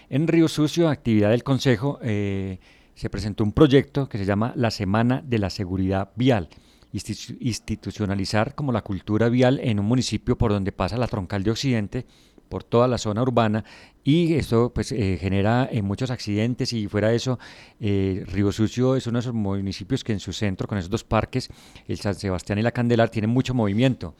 [0.09, 2.59] En Río Sucio, actividad del Consejo, eh,
[2.95, 6.49] se presentó un proyecto que se llama la Semana de la Seguridad Vial
[6.93, 12.05] institucionalizar como la cultura vial en un municipio por donde pasa la troncal de Occidente,
[12.51, 13.63] por toda la zona urbana
[14.03, 17.39] y esto pues eh, genera eh, muchos accidentes y fuera de eso
[17.79, 21.05] eh, Río Sucio es uno de esos municipios que en su centro con esos dos
[21.05, 21.49] parques
[21.87, 24.15] el San Sebastián y la Candelar tienen mucho movimiento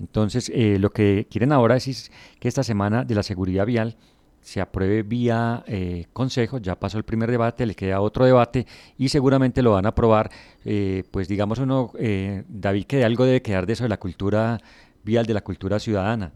[0.00, 3.96] entonces lo que quieren ahora es que esta semana de la seguridad vial
[4.40, 9.08] se apruebe vía eh, consejo, ya pasó el primer debate, le queda otro debate y
[9.08, 10.30] seguramente lo van a aprobar,
[10.64, 14.60] eh, pues digamos uno, eh, David, que algo debe quedar de eso de la cultura
[15.04, 16.32] vial, de la cultura ciudadana,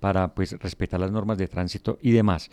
[0.00, 2.50] para pues respetar las normas de tránsito y demás.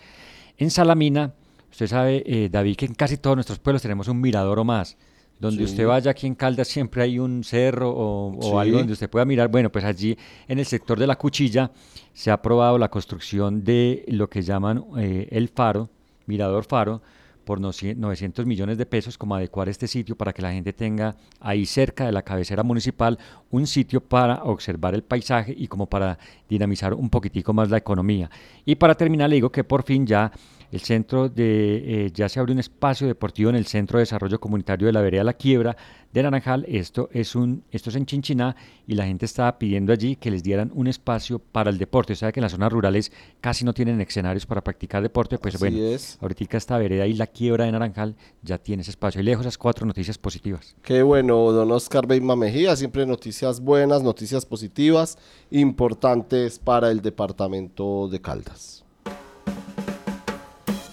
[0.58, 1.34] En Salamina,
[1.70, 4.98] usted sabe, David, que en casi todos nuestros pueblos tenemos un mirador o más.
[5.40, 9.24] Donde usted vaya aquí en Caldas siempre hay un cerro o, algo donde usted pueda
[9.24, 9.50] mirar.
[9.50, 10.18] Bueno, pues allí
[10.48, 11.72] en el sector de la cuchilla
[12.14, 15.90] se ha aprobado la construcción de lo que llaman eh, el faro,
[16.26, 17.02] Mirador Faro,
[17.48, 21.66] por 900 millones de pesos, como adecuar este sitio para que la gente tenga ahí
[21.66, 23.18] cerca de la cabecera municipal
[23.52, 26.20] un sitio para observar el paisaje y como para
[26.50, 28.30] dinamizar un poquitico más la economía.
[28.66, 30.30] Y para terminar le digo que por fin ya
[30.72, 34.39] el centro de, eh, ya se abrió un espacio deportivo en el Centro de Desarrollo
[34.39, 35.78] Comunitario de la Vereda La Quiebra
[36.12, 36.66] de Naranjal.
[36.68, 40.43] Esto es, un, esto es en Chinchiná y la gente estaba pidiendo allí que les
[40.43, 42.14] dieran un espacio para el deporte.
[42.14, 45.38] O sea que en las zonas rurales casi no tienen escenarios para practicar deporte.
[45.38, 45.78] Pues bueno,
[46.20, 49.22] ahorita esta vereda y La Quiebra de Naranjal ya tiene ese espacio.
[49.22, 50.76] Y lejos esas cuatro noticias positivas.
[50.82, 52.76] Qué bueno, don Oscar Beima Mejía.
[52.76, 55.18] Siempre noticias buenas, noticias positivas,
[55.52, 58.84] importantes para el departamento de Caldas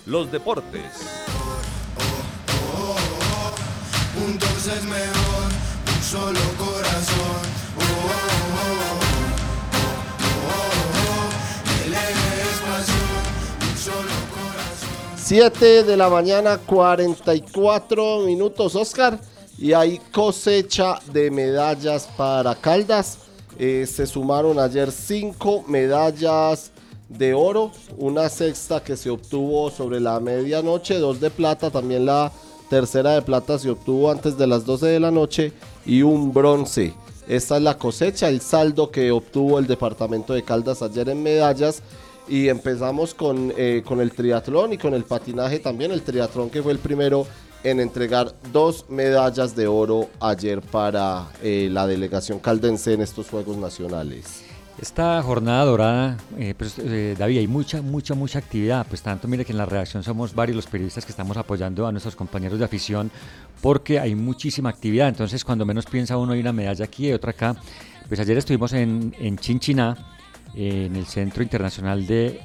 [0.07, 0.83] los deportes.
[6.03, 7.44] solo corazón.
[15.25, 19.19] Siete de la mañana, 44 minutos, Oscar.
[19.57, 23.21] Y hay cosecha de medallas para Caldas.
[23.59, 26.73] Eh, se sumaron ayer cinco medallas
[27.09, 32.31] de oro, una sexta que se obtuvo sobre la medianoche, dos de plata, también la
[32.69, 35.55] tercera de plata se obtuvo antes de las 12 de la noche
[35.87, 36.93] y un bronce.
[37.27, 41.83] Esta es la cosecha, el saldo que obtuvo el departamento de Caldas ayer en medallas.
[42.27, 45.93] Y empezamos con, eh, con el triatlón y con el patinaje también.
[45.93, 47.27] El triatlón que fue el primero
[47.63, 53.57] en entregar dos medallas de oro ayer para eh, la delegación caldense en estos Juegos
[53.57, 54.43] Nacionales.
[54.81, 56.77] Esta jornada dorada, eh, pues,
[57.17, 58.85] David, hay mucha, mucha, mucha actividad.
[58.89, 61.93] Pues tanto, mire que en la redacción somos varios los periodistas que estamos apoyando a
[61.93, 63.11] nuestros compañeros de afición
[63.61, 65.09] porque hay muchísima actividad.
[65.09, 67.57] Entonces, cuando menos piensa uno, hay una medalla aquí y otra acá.
[68.09, 69.97] Pues ayer estuvimos en, en Chinchiná,
[70.57, 72.41] en el Centro Internacional de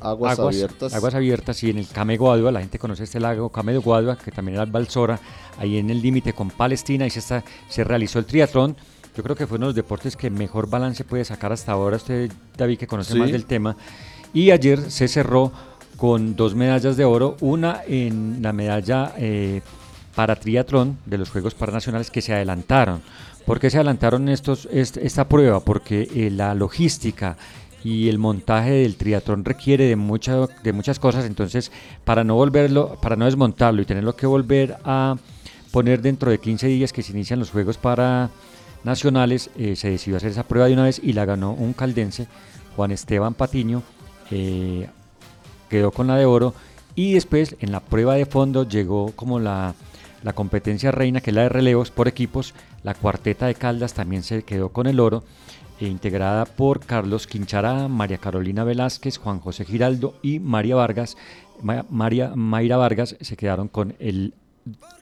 [0.00, 0.94] Aguas, Abiertas.
[0.94, 4.16] Aguas Abiertas y en el Came Guadua, la gente conoce este lago Came de Guadua,
[4.16, 5.20] que también era Balsora,
[5.58, 8.76] ahí en el límite con Palestina, y se, está, se realizó el triatlón
[9.16, 11.96] yo creo que fue uno de los deportes que mejor balance puede sacar hasta ahora.
[11.96, 13.76] Usted, David, que conoce más del tema.
[14.32, 15.52] Y ayer se cerró
[15.98, 19.60] con dos medallas de oro, una en la medalla eh,
[20.14, 23.02] para triatlón de los Juegos Paranacionales que se adelantaron.
[23.46, 25.60] ¿Por qué se adelantaron estos, esta prueba?
[25.60, 27.36] Porque eh, la logística
[27.84, 31.72] y el montaje del triatlón requiere de, mucha, de muchas cosas, entonces
[32.04, 35.16] para no volverlo, para no desmontarlo y tenerlo que volver a
[35.72, 38.30] poner dentro de 15 días que se inician los Juegos para
[38.84, 42.28] nacionales, eh, se decidió hacer esa prueba de una vez y la ganó un caldense,
[42.76, 43.82] Juan Esteban Patiño,
[44.30, 44.88] eh,
[45.68, 46.54] quedó con la de oro
[46.94, 49.74] y después en la prueba de fondo llegó como la,
[50.32, 54.44] competencia reina, que es la de relevos por equipos, la cuarteta de Caldas también se
[54.44, 55.24] quedó con el oro,
[55.80, 61.16] e integrada por Carlos Quinchara, María Carolina Velázquez, Juan José Giraldo y María Vargas.
[61.60, 64.34] María Mayra Vargas se quedaron con el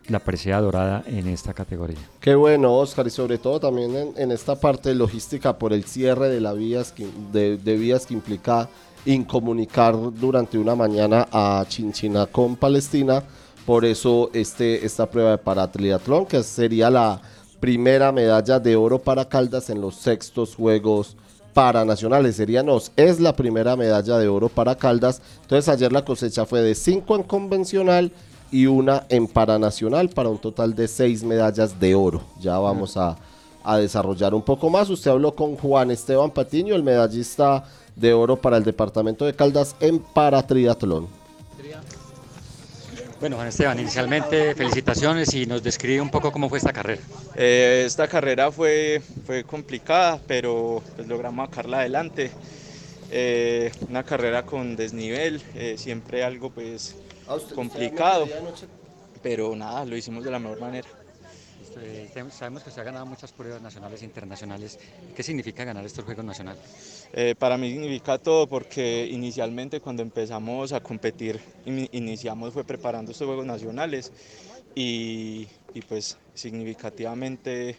[0.08, 1.98] la presea dorada en esta categoría.
[2.18, 6.30] Qué bueno, Oscar, y sobre todo también en, en esta parte logística por el cierre
[6.30, 8.68] de, la vías que, de vías que implica
[9.04, 13.22] incomunicar durante una mañana a Chinchina con Palestina.
[13.66, 17.20] Por eso este, esta prueba de paratriatlón, que sería la
[17.60, 21.16] primera medalla de oro para Caldas en los sextos Juegos
[21.52, 22.36] Paranacionales.
[22.36, 25.20] Sería nos, es la primera medalla de oro para Caldas.
[25.42, 28.12] Entonces ayer la cosecha fue de cinco en convencional
[28.50, 32.22] y una en Paranacional para un total de seis medallas de oro.
[32.40, 33.16] Ya vamos a,
[33.62, 34.88] a desarrollar un poco más.
[34.88, 39.76] Usted habló con Juan Esteban Patiño, el medallista de oro para el departamento de Caldas
[39.80, 41.19] en paratriatlón.
[43.20, 47.02] Bueno, Juan Esteban, inicialmente felicitaciones y nos describe un poco cómo fue esta carrera.
[47.36, 52.30] Eh, esta carrera fue, fue complicada, pero pues, logramos sacarla adelante.
[53.10, 56.96] Eh, una carrera con desnivel, eh, siempre algo pues
[57.54, 58.26] complicado,
[59.22, 60.88] pero nada, lo hicimos de la mejor manera.
[61.78, 64.78] Eh, sabemos que se ha ganado muchas pruebas nacionales e internacionales.
[65.14, 66.99] ¿Qué significa ganar estos Juegos Nacionales?
[67.12, 73.10] Eh, para mí significa todo porque inicialmente cuando empezamos a competir, in- iniciamos fue preparando
[73.12, 74.12] estos Juegos Nacionales
[74.74, 75.48] y,
[75.88, 77.76] pues significativamente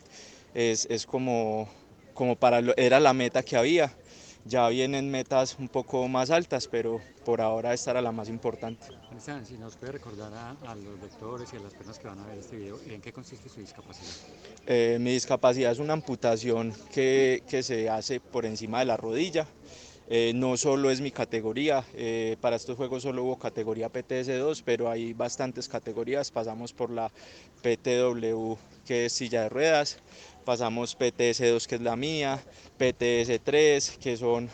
[0.54, 1.70] es, es como,
[2.14, 3.98] como para era la meta que había.
[4.46, 8.88] Ya vienen metas un poco más altas, pero por ahora esta era la más importante.
[9.16, 12.20] Esteban, si nos puede recordar a, a los lectores y a las personas que van
[12.20, 14.12] a ver este video, ¿en qué consiste su discapacidad?
[14.66, 19.46] Eh, mi discapacidad es una amputación que, que se hace por encima de la rodilla.
[20.14, 24.90] Eh, no solo es mi categoría, eh, para estos juegos solo hubo categoría PTS2, pero
[24.90, 26.32] hay bastantes categorías.
[26.32, 27.10] Pasamos por la
[27.62, 30.00] PTW, que es silla de ruedas,
[30.44, 32.44] pasamos PTS2, que es la mía,
[32.82, 34.50] PTS3, que son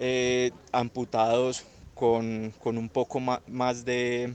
[0.00, 1.64] eh, amputados
[1.94, 4.32] con, con un poco más de,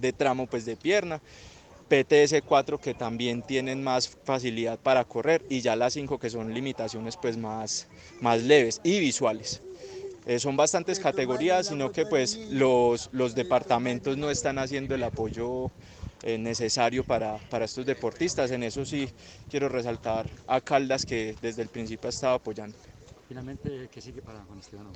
[0.00, 1.20] de tramo pues, de pierna.
[1.90, 7.16] PTS4 que también tienen más facilidad para correr y ya las 5 que son limitaciones
[7.16, 7.86] pues más,
[8.20, 9.62] más leves y visuales.
[10.26, 15.70] Eh, son bastantes categorías, sino que pues los, los departamentos no están haciendo el apoyo
[16.22, 18.50] eh, necesario para, para estos deportistas.
[18.50, 19.08] En eso sí
[19.50, 22.76] quiero resaltar a Caldas que desde el principio ha estado apoyando.
[23.28, 24.86] Finalmente, ¿qué sigue para Juan Esteban?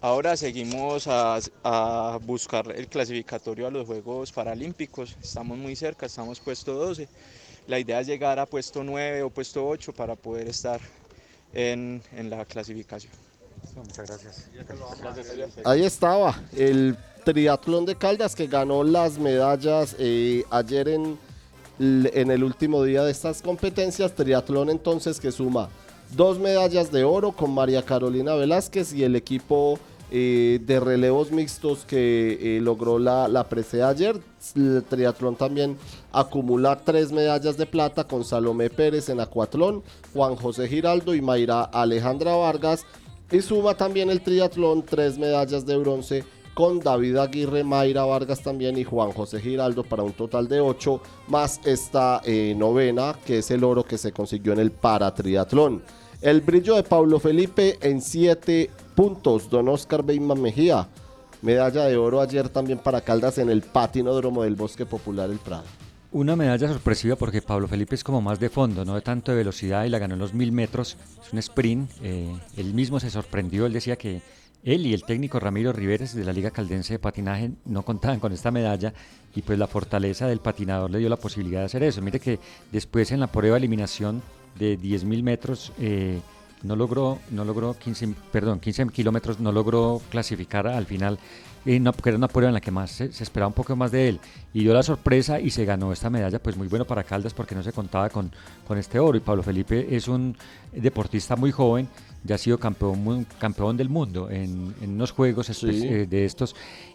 [0.00, 5.16] Ahora seguimos a, a buscar el clasificatorio a los Juegos Paralímpicos.
[5.22, 7.08] Estamos muy cerca, estamos puesto 12.
[7.68, 10.80] La idea es llegar a puesto 9 o puesto 8 para poder estar
[11.52, 13.12] en, en la clasificación.
[13.76, 14.48] Muchas gracias.
[15.64, 21.18] Ahí estaba el triatlón de Caldas que ganó las medallas eh, ayer en,
[21.78, 24.14] en el último día de estas competencias.
[24.14, 25.68] Triatlón entonces que suma
[26.14, 29.78] dos medallas de oro con María Carolina Velázquez y el equipo
[30.10, 34.20] eh, de relevos mixtos que eh, logró la, la presea ayer.
[34.54, 35.78] El triatlón también
[36.12, 41.62] acumula tres medallas de plata con Salomé Pérez en acuatlón, Juan José Giraldo y Mayra
[41.62, 42.84] Alejandra Vargas.
[43.30, 48.76] Y suma también el triatlón tres medallas de bronce con David Aguirre, Mayra Vargas también
[48.78, 53.50] y Juan José Giraldo para un total de ocho, más esta eh, novena que es
[53.50, 55.82] el oro que se consiguió en el paratriatlón.
[56.20, 60.88] El brillo de Pablo Felipe en siete puntos, don Oscar Beyman Mejía.
[61.40, 65.64] Medalla de oro ayer también para Caldas en el patinódromo del Bosque Popular El Prado.
[66.12, 69.38] Una medalla sorpresiva porque Pablo Felipe es como más de fondo, no de tanto de
[69.38, 70.96] velocidad y la ganó en los mil metros.
[71.24, 71.90] Es un sprint.
[72.02, 73.66] eh, él mismo se sorprendió.
[73.66, 74.20] Él decía que
[74.64, 78.32] él y el técnico Ramiro Riveres de la Liga Caldense de Patinaje no contaban con
[78.32, 78.92] esta medalla
[79.34, 82.02] y pues la fortaleza del patinador le dio la posibilidad de hacer eso.
[82.02, 82.38] Mire que
[82.70, 84.22] después en la prueba de eliminación
[84.58, 86.20] de 10 mil metros eh,
[86.62, 91.18] no logró, no logró 15, perdón, 15 kilómetros, no logró clasificar al final,
[91.64, 93.90] eh, no, era una prueba en la que más se, se esperaba un poco más
[93.90, 94.20] de él.
[94.52, 97.54] Y dio la sorpresa y se ganó esta medalla, pues muy bueno para Caldas porque
[97.54, 98.30] no se contaba con,
[98.66, 99.16] con este oro.
[99.16, 100.36] Y Pablo Felipe es un
[100.72, 101.88] deportista muy joven,
[102.24, 105.66] ya ha sido campeón, campeón del mundo en, en unos juegos Sí.
[105.68, 106.54] eh, de estos.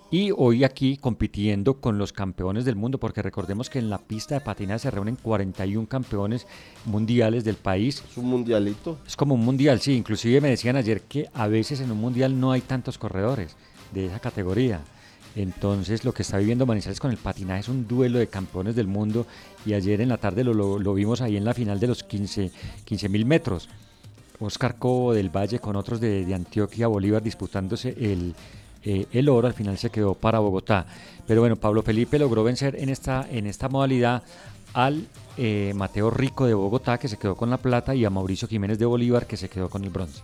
[0.09, 4.35] Y hoy aquí compitiendo con los campeones del mundo, porque recordemos que en la pista
[4.35, 6.47] de patinaje se reúnen 41 campeones
[6.85, 8.01] mundiales del país.
[8.09, 8.99] Es un mundialito.
[9.05, 9.93] Es como un mundial, sí.
[9.95, 13.57] Inclusive me decían ayer que a veces en un mundial no hay tantos corredores
[13.93, 14.79] de esa categoría.
[15.35, 18.87] Entonces lo que está viviendo Manizales con el patinaje es un duelo de campeones del
[18.87, 19.27] mundo
[19.65, 22.03] y ayer en la tarde lo, lo- lo vimos ahí en la final de los
[22.03, 22.49] 15
[23.09, 23.69] mil metros.
[24.39, 28.35] Oscar Cobo del Valle con otros de, Antioquia, Bolívar disputándose el,
[28.83, 30.85] eh, el oro, al final se quedó para Bogotá.
[31.25, 34.23] Pero bueno, Pablo Felipe logró vencer en esta, en esta modalidad
[34.73, 35.07] al
[35.37, 38.79] eh, Mateo Rico de Bogotá, que se quedó con la plata, y a Mauricio Jiménez
[38.79, 40.21] de Bolívar, que se quedó con el bronce.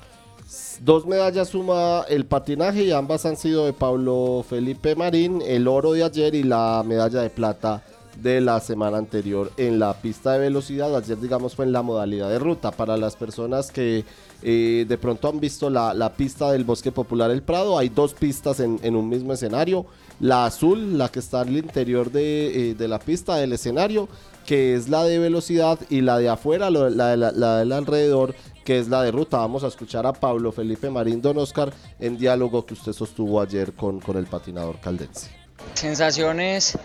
[0.82, 5.94] Dos medallas suma el patinaje y ambas han sido de Pablo Felipe Marín, el oro
[5.94, 7.84] de ayer y la medalla de plata
[8.22, 10.96] de la semana anterior en la pista de velocidad.
[10.96, 12.72] Ayer, digamos, fue en la modalidad de ruta.
[12.72, 14.06] Para las personas que
[14.42, 18.14] eh, de pronto han visto la, la, pista del Bosque Popular El Prado, hay dos
[18.14, 19.86] pistas en, en, un mismo escenario.
[20.20, 24.08] La azul, la que está al interior de, eh, de, la pista del escenario,
[24.46, 28.90] que es la de velocidad, y la de afuera, la, la, del alrededor, que es
[28.90, 29.38] la de ruta.
[29.38, 33.74] Vamos a escuchar a Pablo Felipe Marín Don Oscar en diálogo que usted sostuvo ayer
[33.74, 35.43] con, con el patinador caldense.
[35.74, 36.78] Sensaciones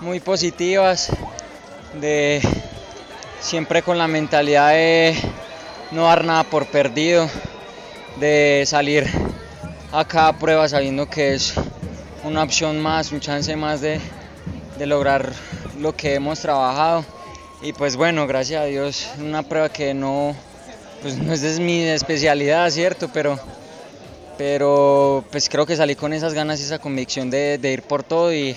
[0.00, 1.10] muy positivas,
[1.94, 2.40] de
[3.40, 5.16] siempre con la mentalidad de
[5.90, 7.28] no dar nada por perdido,
[8.16, 9.06] de salir
[9.92, 11.54] a cada prueba sabiendo que es
[12.24, 14.00] una opción más, un chance más de,
[14.78, 15.32] de lograr
[15.78, 17.04] lo que hemos trabajado.
[17.62, 20.34] Y pues bueno, gracias a Dios, una prueba que no,
[21.02, 23.08] pues no es mi especialidad, ¿cierto?
[23.12, 23.38] Pero,
[24.38, 28.02] pero pues creo que salí con esas ganas y esa convicción de, de ir por
[28.02, 28.56] todo y,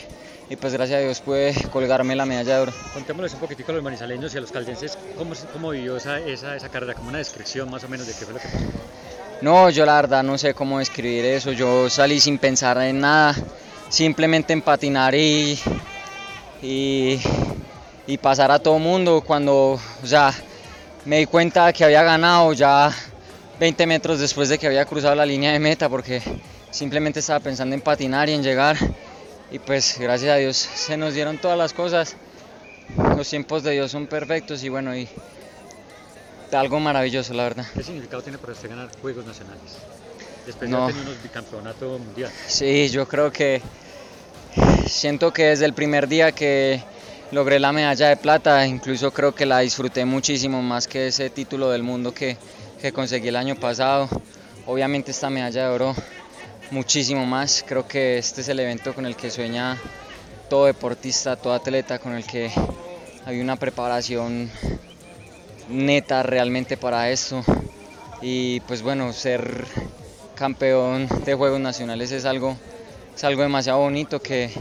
[0.49, 2.73] y, pues gracias a Dios pude colgarme la medalla de oro.
[2.93, 6.55] Contémosles un poquitico a los manizaleños y a los caldenses, ¿cómo, cómo vivió esa, esa,
[6.55, 6.93] esa carrera?
[6.93, 8.65] Como una descripción más o menos de qué fue lo que pasó.
[9.41, 13.35] No, yo la verdad no sé cómo describir eso, yo salí sin pensar en nada,
[13.89, 15.59] simplemente en patinar y,
[16.61, 17.19] y,
[18.07, 20.33] y pasar a todo mundo cuando, o sea,
[21.03, 22.91] me di cuenta que había ganado ya
[23.59, 26.21] 20 metros después de que había cruzado la línea de meta porque
[26.71, 28.77] simplemente estaba pensando en patinar y en llegar
[29.51, 32.15] y pues gracias a Dios se nos dieron todas las cosas
[33.15, 35.07] los tiempos de Dios son perfectos y bueno y
[36.51, 39.77] algo maravilloso la verdad ¿qué significado tiene para usted ganar Juegos Nacionales?
[40.45, 40.85] después No.
[40.87, 43.61] de tener unos bicampeonato mundial sí yo creo que
[44.87, 46.81] siento que desde el primer día que
[47.31, 51.69] logré la medalla de plata, incluso creo que la disfruté muchísimo más que ese título
[51.69, 52.37] del mundo que,
[52.85, 54.07] que conseguí el año pasado.
[54.67, 55.95] Obviamente esta medalla de oro
[56.69, 59.81] muchísimo más, creo que este es el evento con el que sueña
[60.51, 62.51] todo deportista, todo atleta, con el que
[63.25, 64.51] hay una preparación
[65.67, 67.43] neta realmente para esto.
[68.21, 69.65] Y pues bueno, ser
[70.35, 72.55] campeón de Juegos Nacionales es algo,
[73.15, 74.51] es algo demasiado bonito que,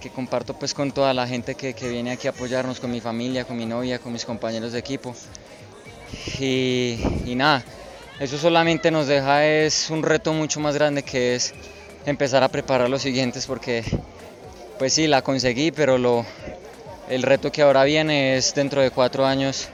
[0.00, 3.00] que comparto pues con toda la gente que, que, viene aquí a apoyarnos, con mi
[3.00, 5.14] familia, con mi novia, con mis compañeros de equipo.
[6.38, 7.64] Y, y, nada,
[8.20, 11.54] eso solamente nos deja es un reto mucho más grande que es
[12.04, 13.84] empezar a preparar los siguientes porque
[14.78, 16.24] pues sí, la conseguí, pero lo,
[17.08, 19.68] el reto que ahora viene es dentro de cuatro años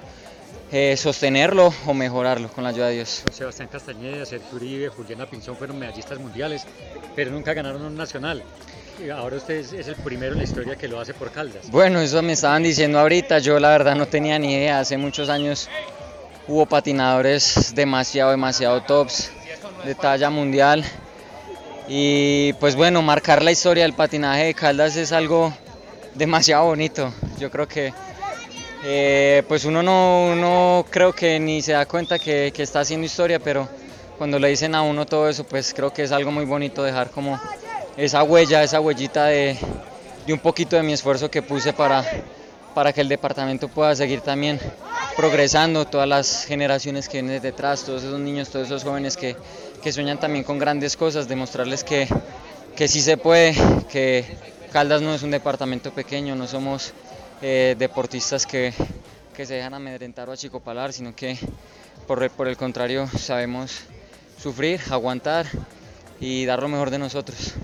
[0.70, 3.24] eh, sostenerlo o mejorarlo con la ayuda de Dios.
[3.30, 6.64] Sebastián Castañeda, Sergio Uribe, Juliana Pinzón fueron medallistas mundiales,
[7.14, 8.42] pero nunca ganaron un nacional.
[9.14, 11.70] Ahora usted es, es, el primero en la historia que lo hace por Caldas.
[11.70, 15.28] Bueno, eso me estaban diciendo ahorita, yo la verdad no tenía ni idea, hace muchos
[15.28, 15.68] años
[16.48, 19.30] hubo patinadores demasiado, demasiado tops,
[19.84, 20.84] de talla mundial.
[21.88, 25.52] Y pues bueno, marcar la historia del patinaje de Caldas es algo
[26.14, 27.12] demasiado bonito.
[27.38, 27.92] Yo creo que
[28.84, 33.38] eh, pues uno no, uno creo que ni se da cuenta que, está haciendo historia,
[33.38, 33.68] pero
[34.18, 37.10] cuando le dicen a uno todo eso, pues creo que es algo muy bonito dejar
[37.10, 37.40] como
[37.96, 39.56] esa huella, esa huellita de,
[40.28, 42.04] un poquito de mi esfuerzo que puse para,
[42.74, 44.58] para que el departamento pueda seguir también
[45.16, 49.36] progresando, todas las generaciones que vienen detrás, todos esos niños, todos esos jóvenes que,
[49.82, 52.08] que sueñan también con grandes cosas, demostrarles que,
[52.76, 53.54] que sí se puede,
[53.90, 54.24] que
[54.72, 56.94] Caldas no es un departamento pequeño, no somos
[57.42, 58.72] eh, deportistas que,
[59.36, 61.36] que, se dejan amedrentar o achicopalar, sino que
[62.06, 63.80] por, por el contrario sabemos
[64.40, 65.46] sufrir, aguantar
[66.20, 67.54] y dar lo mejor de nosotros.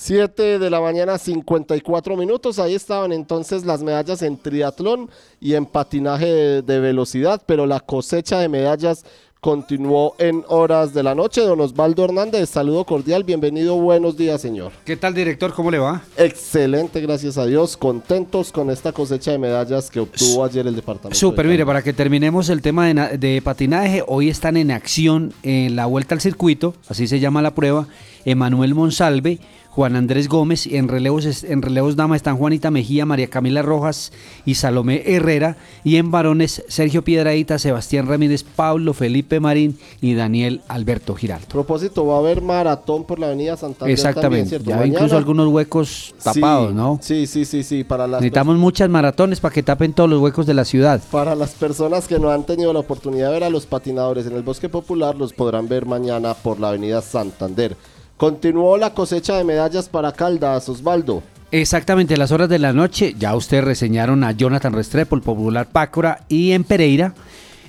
[0.00, 2.60] 7 de la mañana, 54 minutos.
[2.60, 7.80] Ahí estaban entonces las medallas en triatlón y en patinaje de, de, velocidad, pero la
[7.80, 9.04] cosecha de medallas
[9.40, 11.40] continuó en horas de la noche.
[11.40, 14.70] Don Osvaldo Hernández, saludo cordial, bienvenido, buenos días, señor.
[14.84, 15.52] ¿Qué tal, director?
[15.52, 16.00] ¿Cómo le va?
[16.16, 17.76] Excelente, gracias a Dios.
[17.76, 21.18] Contentos con esta cosecha de medallas que obtuvo ayer el departamento.
[21.18, 25.74] Súper, mire, para que terminemos el tema de, de patinaje, hoy están en acción en
[25.74, 27.88] la vuelta al circuito, así se llama la prueba,
[28.24, 29.40] Emanuel Monsalve.
[29.70, 34.12] Juan Andrés Gómez, en relevos, en relevos dama están Juanita Mejía, María Camila Rojas
[34.44, 40.62] y Salomé Herrera, y en varones Sergio Piedradita, Sebastián Ramírez, Pablo Felipe Marín y Daniel
[40.68, 41.46] Alberto Giraldo.
[41.48, 43.92] Propósito, va a haber maratón por la avenida Santander.
[43.92, 44.96] Exactamente, también, ya Mañana.
[44.96, 46.98] incluso algunos huecos tapados, sí, ¿no?
[47.00, 50.46] Sí, sí, sí, sí, para las Necesitamos muchas maratones para que tapen todos los huecos
[50.46, 51.00] de la ciudad.
[51.10, 54.34] Para las personas que no han tenido la oportunidad de ver a los patinadores en
[54.34, 57.76] el Bosque Popular, los podrán ver mañana por la avenida Santander.
[58.18, 61.22] Continuó la cosecha de medallas para Caldas, Osvaldo.
[61.52, 65.68] Exactamente, a las horas de la noche, ya ustedes reseñaron a Jonathan Restrepo, el popular
[65.70, 67.14] Pácora, y en Pereira,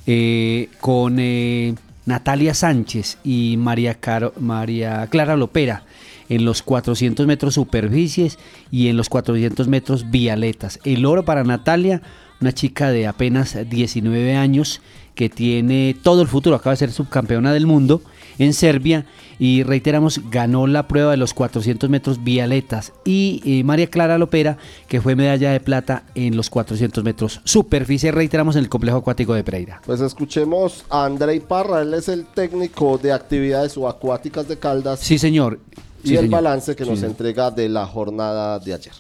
[0.08, 1.76] eh, con eh,
[2.08, 4.00] Natalia Sánchez y María,
[4.39, 5.84] María Clara Lopera.
[6.30, 8.39] en los 400 metros superficies
[8.72, 10.80] y en los 400 metros vialetas.
[10.84, 12.02] El oro para Natalia,
[12.41, 14.82] una chica de apenas 19 años
[15.14, 18.02] que tiene todo el futuro, acaba de ser subcampeona del mundo
[18.39, 19.05] en Serbia
[19.37, 24.57] y reiteramos, ganó la prueba de los 400 metros vialetas y eh, María Clara Lopera,
[24.87, 29.33] que fue medalla de plata en los 400 metros superficie, reiteramos, en el complejo acuático
[29.33, 29.81] de Pereira.
[29.85, 34.99] Pues escuchemos a Andrei Parra, él es el técnico de actividades subacuáticas de Caldas.
[35.01, 35.59] Sí, señor.
[36.03, 36.31] Y Sí, el señor.
[36.41, 37.11] balance que Sí, nos señor.
[37.11, 38.93] entrega de la jornada de ayer.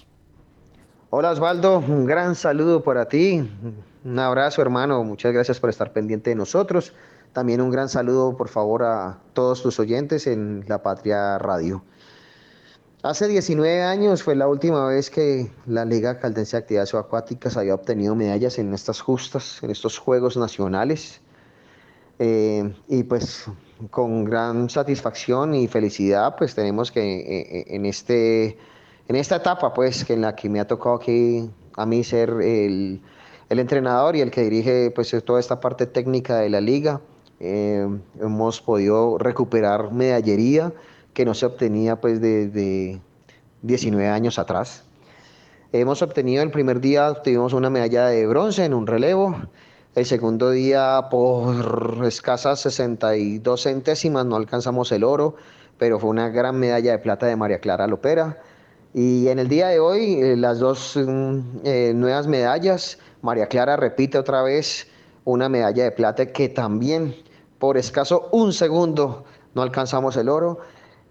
[1.11, 3.41] Hola Osvaldo, un gran saludo para ti,
[4.03, 6.93] un abrazo hermano, muchas gracias por estar pendiente de nosotros.
[7.33, 11.83] También un gran saludo por favor a todos tus oyentes en La Patria Radio.
[13.01, 17.73] Hace 19 años fue la última vez que la Liga Caldense de Actividades Acuáticas había
[17.75, 21.21] obtenido medallas en estas justas, en estos Juegos Nacionales.
[22.17, 23.45] Eh, y pues
[23.89, 28.57] con gran satisfacción y felicidad, pues tenemos que eh, eh, en, este,
[29.07, 32.31] en esta etapa, pues que en la que me ha tocado aquí a mí ser
[32.41, 33.01] el,
[33.47, 36.99] el entrenador y el que dirige pues toda esta parte técnica de la liga,
[37.39, 37.87] eh,
[38.19, 40.73] hemos podido recuperar medallería
[41.13, 43.01] que no se obtenía pues desde
[43.61, 44.83] 19 años atrás.
[45.71, 49.35] Hemos obtenido el primer día, tuvimos una medalla de bronce en un relevo.
[49.95, 55.35] El segundo día, por escasas 62 centésimas, no alcanzamos el oro,
[55.77, 58.41] pero fue una gran medalla de plata de María Clara Lopera.
[58.93, 63.77] Y en el día de hoy, eh, las dos mm, eh, nuevas medallas, María Clara
[63.77, 64.87] repite otra vez
[65.25, 67.13] una medalla de plata que también
[67.59, 70.59] por escaso un segundo no alcanzamos el oro.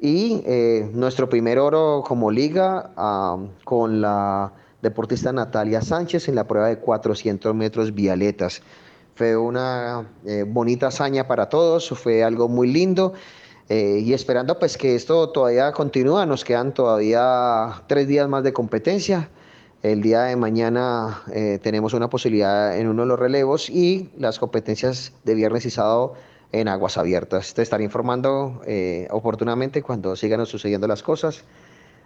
[0.01, 2.93] Y eh, nuestro primer oro como liga
[3.65, 8.63] con la deportista Natalia Sánchez en la prueba de 400 metros vialetas.
[9.17, 13.13] Fue una eh, bonita hazaña para todos, fue algo muy lindo.
[13.69, 18.53] eh, y esperando pues que esto todavía continúa, nos quedan todavía tres días más de
[18.53, 19.29] competencia.
[19.83, 21.23] El día de mañana
[21.63, 26.15] tenemos una posibilidad en uno de los relevos y las competencias de viernes y sábado
[26.53, 27.55] en aguas abiertas.
[27.55, 31.45] Te estaré informando eh, oportunamente cuando sigan sucediendo las cosas.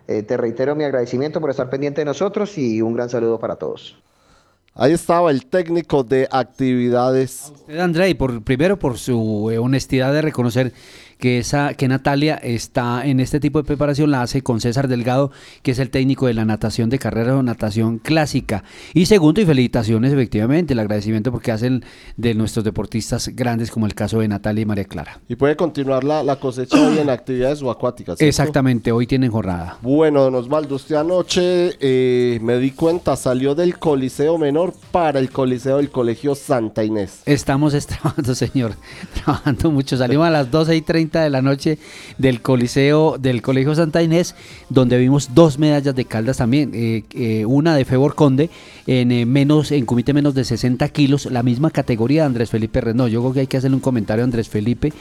[0.09, 3.57] Eh, te reitero mi agradecimiento por estar pendiente de nosotros y un gran saludo para
[3.57, 4.03] todos.
[4.75, 7.53] Ahí estaba el técnico de actividades.
[7.55, 10.73] Usted, André, por, primero por su eh, honestidad de reconocer
[11.23, 15.31] que, esa, que Natalia está en este tipo de preparación, la hace con César Delgado,
[15.63, 18.65] que es el técnico de la natación de carrera o natación clásica.
[18.93, 21.85] Y segundo, y felicitaciones efectivamente, el agradecimiento porque hacen
[22.17, 25.21] de nuestros deportistas grandes, como el caso de Natalia y María Clara.
[25.29, 28.19] Y puede continuar la, la cosecha hoy en actividades subacuáticas.
[28.19, 28.29] ¿cierto?
[28.29, 29.79] Exactamente, hoy tienen jornada.
[29.81, 35.31] Bueno, don Osvaldo, usted anoche eh, me di cuenta, salió del Coliseo Menor para el
[35.31, 37.23] Coliseo del Colegio Santa Inés.
[37.27, 38.73] Estamos es trabajando, señor,
[39.23, 39.97] trabajando mucho.
[39.97, 41.79] Salimos a las 12 y 30 de la noche
[42.19, 44.35] del Coliseo, del Colegio Santa Inés,
[44.69, 46.71] donde vimos dos medallas de Caldas también.
[46.75, 48.51] eh, eh, una de Febor Conde
[48.87, 52.81] en eh, menos, en comité menos de 60 kilos, la misma categoría de Andrés Felipe
[52.81, 53.13] Renault.
[53.13, 54.93] Yo creo que hay que hacerle un comentario a Andrés Felipe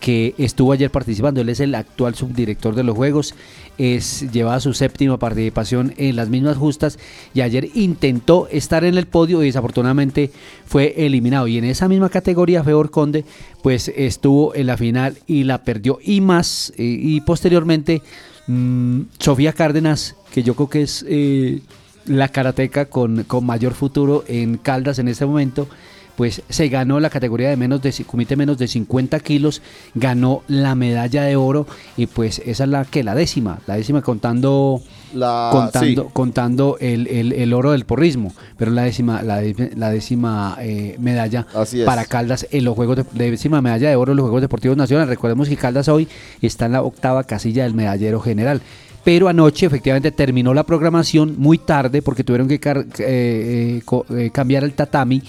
[0.00, 1.40] que estuvo ayer participando.
[1.40, 3.34] Él es el actual subdirector de los Juegos,
[3.78, 6.98] es lleva su séptima participación en las mismas justas
[7.34, 10.30] y ayer intentó estar en el podio y desafortunadamente
[10.66, 11.46] fue eliminado.
[11.46, 13.24] Y en esa misma categoría, Febor Conde,
[13.62, 15.98] pues estuvo en la final y la perdió.
[16.02, 18.02] Y más, eh, y posteriormente,
[18.46, 21.60] mm, Sofía Cárdenas, que yo creo que es eh,
[22.06, 25.68] la karateca con, con mayor futuro en Caldas en este momento
[26.16, 29.62] pues se ganó la categoría de menos de comité menos de 50 kilos,
[29.94, 34.00] ganó la medalla de oro y pues esa es la que la décima, la décima
[34.02, 34.80] contando
[35.14, 36.08] La- contando, sí.
[36.12, 39.42] contando el, el- el oro del porrismo, pero la décima, la,
[39.76, 41.46] la décima eh, medalla
[41.84, 44.76] para Caldas en los Juegos de, la décima medalla de oro en los Juegos Deportivos
[44.76, 45.08] Nacionales.
[45.10, 46.08] Recordemos que Caldas hoy
[46.40, 48.60] está en la octava casilla del medallero general.
[49.04, 53.82] Pero anoche efectivamente terminó la programación muy tarde porque tuvieron que eh, eh,
[54.18, 55.22] eh, cambiar el tatami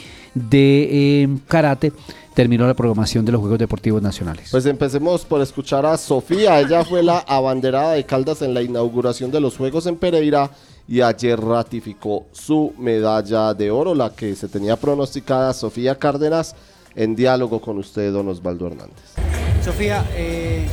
[0.50, 1.92] de eh, karate.
[2.34, 4.50] Terminó la programación de los Juegos Deportivos Nacionales.
[4.52, 6.60] Pues empecemos por escuchar a Sofía.
[6.60, 10.52] Ella fue la abanderada de Caldas en la inauguración de los Juegos en Pereira
[10.88, 16.56] y ayer ratificó su medalla de oro, la que se tenía pronosticada Sofía Cárdenas,
[16.96, 19.16] en diálogo con usted, don Osvaldo Hernández.
[19.64, 20.66] Sofía, eh,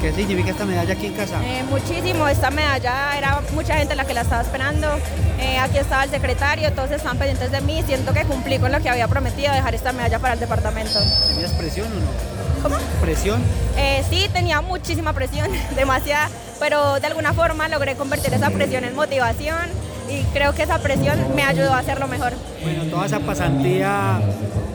[0.00, 1.40] ¿qué significa esta medalla aquí en casa?
[1.44, 4.88] Eh, muchísimo, esta medalla era mucha gente la que la estaba esperando.
[5.38, 7.82] Eh, aquí estaba el secretario, todos estaban pendientes de mí.
[7.86, 10.98] Siento que cumplí con lo que había prometido, dejar esta medalla para el departamento.
[11.28, 12.62] ¿Tenías presión o no?
[12.62, 12.76] ¿Cómo?
[13.00, 13.42] ¿Presión?
[13.76, 18.94] Eh, sí, tenía muchísima presión, demasiada, pero de alguna forma logré convertir esa presión en
[18.94, 19.68] motivación.
[20.08, 22.32] Y creo que esa presión me ayudó a hacerlo mejor.
[22.62, 24.20] Bueno, toda esa pasantía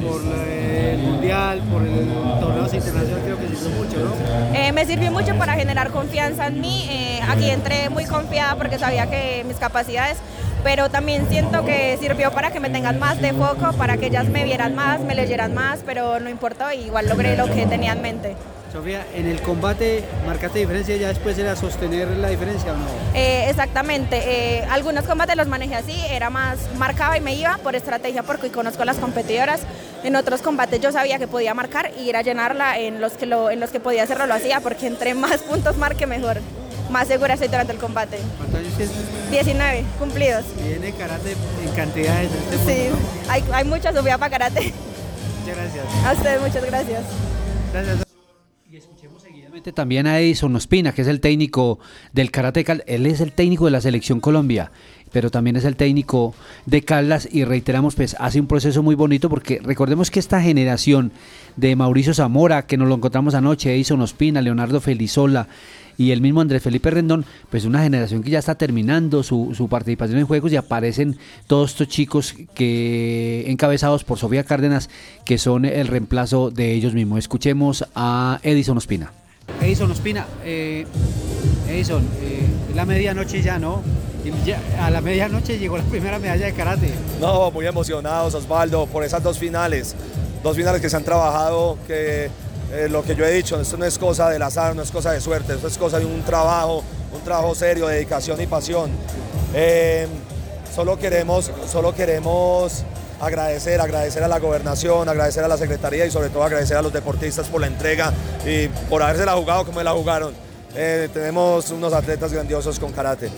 [0.01, 2.07] por el mundial, por el
[2.39, 4.55] torneo internacional, creo que sirvió mucho, ¿no?
[4.55, 6.87] Eh, me sirvió mucho para generar confianza en mí.
[6.89, 10.17] Eh, aquí entré muy confiada porque sabía que mis capacidades,
[10.63, 14.27] pero también siento que sirvió para que me tengan más de foco, para que ellas
[14.29, 18.01] me vieran más, me leyeran más, pero no importó, igual logré lo que tenía en
[18.01, 18.35] mente.
[18.71, 22.85] Sofía, en el combate marcaste diferencia, ya después era sostener la diferencia o no?
[23.15, 27.75] Eh, exactamente, eh, algunos combates los manejé así, era más marcaba y me iba por
[27.75, 29.61] estrategia porque conozco a las competidoras.
[30.03, 33.25] En otros combates yo sabía que podía marcar y ir a llenarla en los que,
[33.25, 36.39] lo, en los que podía hacerlo lo hacía porque entre más puntos marque mejor.
[36.91, 38.17] Más segura estoy durante el combate.
[38.37, 39.31] ¿Cuántos años tienes?
[39.31, 40.43] 19, cumplidos.
[40.63, 42.29] Viene karate en cantidades.
[42.51, 42.95] Este sí,
[43.29, 44.73] hay, hay mucha subida para karate.
[45.41, 46.05] Muchas gracias.
[46.05, 47.03] A ustedes, muchas gracias.
[47.73, 48.08] Gracias.
[49.59, 51.79] También a Edison Ospina, que es el técnico
[52.13, 52.83] del Karate Cal.
[52.87, 54.71] Él es el técnico de la selección Colombia,
[55.11, 56.33] pero también es el técnico
[56.65, 61.11] de Caldas y reiteramos, pues hace un proceso muy bonito porque recordemos que esta generación
[61.57, 65.47] de Mauricio Zamora, que nos lo encontramos anoche, Edison Ospina, Leonardo Felizola,
[65.97, 69.67] y el mismo Andrés Felipe Rendón, pues una generación que ya está terminando su, su,
[69.67, 74.89] participación en juegos y aparecen todos estos chicos que encabezados por Sofía Cárdenas,
[75.25, 77.19] que son el reemplazo de ellos mismos.
[77.19, 79.11] Escuchemos a Edison Ospina.
[79.61, 80.85] Edison Ospina, eh,
[81.67, 83.81] Edison, eh, la medianoche ya, ¿no?
[84.79, 86.93] A la medianoche llegó la primera medalla de karate.
[87.19, 89.95] No, muy emocionados, Osvaldo, por esas dos finales.
[90.43, 92.29] Dos finales que se han trabajado, que
[92.71, 95.11] eh, lo que yo he dicho, esto no es cosa del azar, no es cosa
[95.11, 96.83] de suerte, esto es cosa de un trabajo,
[97.13, 98.91] un trabajo serio, dedicación y pasión.
[99.53, 100.07] Eh,
[100.73, 102.83] solo queremos, solo queremos
[103.19, 106.93] agradecer, agradecer a la gobernación, agradecer a la secretaría y sobre todo agradecer a los
[106.93, 108.13] deportistas por la entrega
[108.45, 110.33] y por haberse la jugado como la jugaron.
[110.75, 113.29] Eh, tenemos unos atletas grandiosos con karate.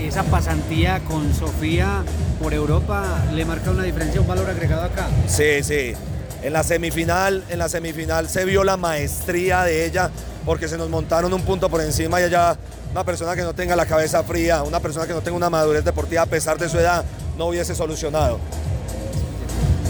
[0.00, 2.04] Esa pasantía con Sofía
[2.40, 5.08] por Europa le marca una diferencia, un valor agregado acá.
[5.26, 5.94] Sí, sí.
[6.42, 10.10] En la semifinal, en la semifinal se vio la maestría de ella
[10.44, 12.56] porque se nos montaron un punto por encima y ella,
[12.90, 15.84] una persona que no tenga la cabeza fría, una persona que no tenga una madurez
[15.84, 17.04] deportiva a pesar de su edad,
[17.38, 18.38] no hubiese solucionado.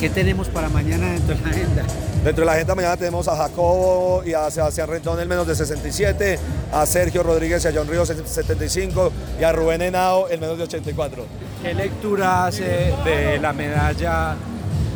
[0.03, 1.85] ¿Qué tenemos para mañana dentro de la agenda?
[2.25, 5.55] Dentro de la agenda mañana tenemos a Jacobo y a Sebastián Rendón el menos de
[5.55, 6.41] 67,
[6.73, 10.65] a Sergio Rodríguez y a John Ríos 75 y a Rubén Henao el menos de
[10.65, 11.25] 84.
[11.63, 14.35] ¿Qué lectura hace de la medalla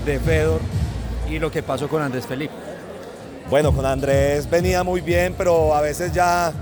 [0.04, 0.61] de Fedor
[1.30, 2.52] y lo que pasó con Andrés Felipe?
[3.48, 6.52] Bueno, con Andrés venía muy bien, pero a veces ya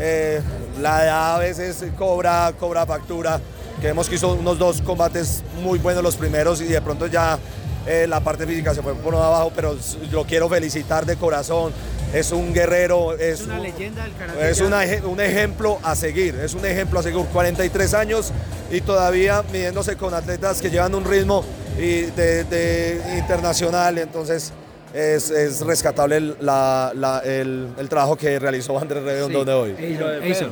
[0.00, 0.42] eh,
[0.80, 3.40] la edad a veces cobra, cobra factura.
[3.80, 7.38] Creemos que hizo unos dos combates muy buenos los primeros y de pronto ya
[7.86, 9.76] eh, la parte física se fue por abajo, pero
[10.10, 11.72] lo quiero felicitar de corazón.
[12.12, 14.50] Es un guerrero, es, es una leyenda del karate.
[14.50, 17.24] Es una, un ejemplo a seguir, es un ejemplo a seguir.
[17.24, 18.32] 43 años
[18.70, 21.44] y todavía midiéndose con atletas que llevan un ritmo
[21.76, 24.52] y de, de internacional, entonces
[24.94, 29.44] es, es rescatable el, la, la, el, el, trabajo que realizó Andrés Redondo sí.
[29.44, 29.74] de hoy.
[30.22, 30.50] Eso.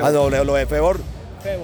[0.00, 1.00] Ah, no, lo de Febor.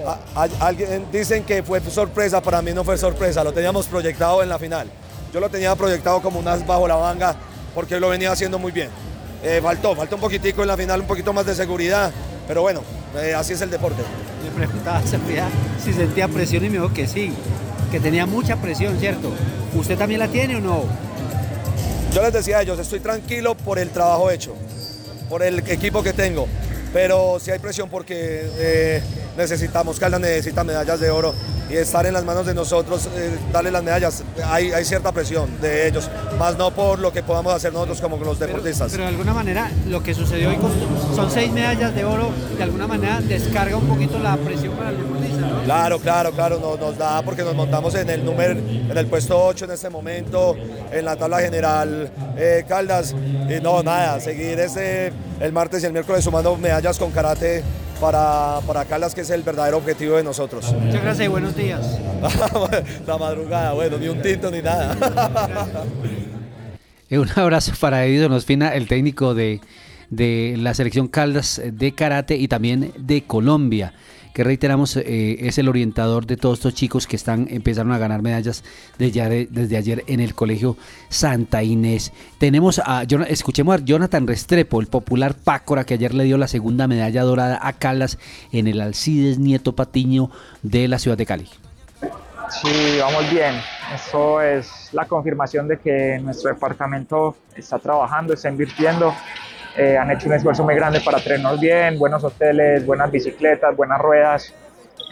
[0.05, 4.43] A, a, alguien, dicen que fue sorpresa, para mí no fue sorpresa, lo teníamos proyectado
[4.43, 4.89] en la final.
[5.33, 7.35] Yo lo tenía proyectado como un as bajo la manga
[7.73, 8.89] porque lo venía haciendo muy bien.
[9.43, 12.11] Eh, faltó, faltó un poquitico en la final, un poquito más de seguridad,
[12.47, 12.81] pero bueno,
[13.15, 14.01] eh, así es el deporte.
[14.43, 15.03] Le preguntaba a
[15.83, 17.31] si sentía presión y me dijo que sí,
[17.91, 19.31] que tenía mucha presión, ¿cierto?
[19.75, 20.83] ¿Usted también la tiene o no?
[22.13, 24.55] Yo les decía a ellos, estoy tranquilo por el trabajo hecho,
[25.29, 26.47] por el equipo que tengo,
[26.93, 29.01] pero sí hay presión porque eh,
[29.37, 31.33] necesitamos, Caldas necesita medallas de oro
[31.69, 35.49] y estar en las manos de nosotros, eh, darle las medallas, hay, hay, cierta presión
[35.61, 36.09] de ellos,
[36.39, 38.91] más no por lo que podamos hacer nosotros como los deportistas.
[38.91, 40.71] Pero, pero de alguna manera lo que sucedió hoy con,
[41.15, 44.97] son seis medallas de oro, de alguna manera descarga un poquito la presión para el.
[45.69, 49.39] Claro, claro, claro, nos, nos da porque nos montamos en el número, en el puesto
[49.39, 50.57] 8 en este momento,
[50.91, 53.13] en la tabla general eh, Caldas,
[53.47, 57.63] y no, nada, seguir ese, el martes y el miércoles sumando medallas con karate
[58.01, 60.73] para, para Caldas, que es el verdadero objetivo de nosotros.
[60.73, 61.99] Muchas gracias y buenos días.
[63.05, 64.97] la madrugada, bueno, ni un tinto ni nada.
[67.11, 69.61] un abrazo para Edison Ospina, el técnico de,
[70.09, 73.93] de la selección Caldas de karate y también de Colombia
[74.33, 78.21] que reiteramos eh, es el orientador de todos estos chicos que están empezaron a ganar
[78.21, 78.63] medallas
[78.97, 80.77] desde, desde ayer en el colegio
[81.09, 82.13] Santa Inés.
[82.37, 86.87] Tenemos a escuchemos a Jonathan Restrepo, el popular Pácora que ayer le dio la segunda
[86.87, 88.17] medalla dorada a Caldas
[88.51, 90.29] en el Alcides Nieto Patiño
[90.61, 91.49] de la ciudad de Cali.
[92.49, 93.55] Sí, vamos bien.
[93.93, 99.13] Eso es la confirmación de que nuestro departamento está trabajando, está invirtiendo
[99.77, 103.99] eh, han hecho un esfuerzo muy grande para traernos bien, buenos hoteles, buenas bicicletas, buenas
[103.99, 104.53] ruedas.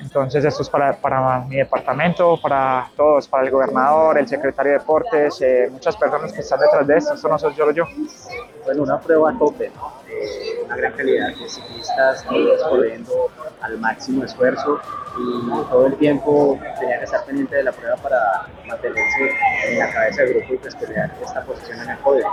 [0.01, 4.80] Entonces esto es para, para mi departamento, para todos, para el gobernador, el secretario de
[4.80, 7.86] deportes, eh, muchas personas que están detrás de esto, esto no soy solo yo.
[8.68, 9.93] Bueno, una prueba a tope, ¿no?
[10.65, 14.82] Una gran calidad de ciclistas, todos corriendo al máximo esfuerzo
[15.18, 18.20] y todo el tiempo tenía que estar pendiente de la prueba para
[18.68, 19.32] mantenerse
[19.70, 22.26] en la cabeza del grupo y pues pelear esta posición en el podio.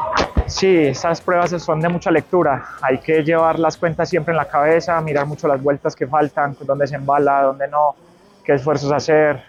[0.47, 2.66] Sí, estas pruebas son de mucha lectura.
[2.82, 6.57] Hay que llevar las cuentas siempre en la cabeza, mirar mucho las vueltas que faltan,
[6.62, 7.95] dónde se embala, dónde no,
[8.43, 9.41] qué esfuerzos hacer.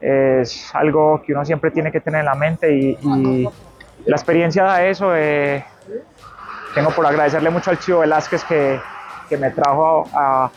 [0.00, 3.48] Es algo que uno siempre tiene que tener en la mente y, y
[4.06, 5.14] la experiencia da eso.
[5.14, 5.62] Eh,
[6.74, 8.80] tengo por agradecerle mucho al Chivo Velázquez que,
[9.28, 10.50] que me trajo a,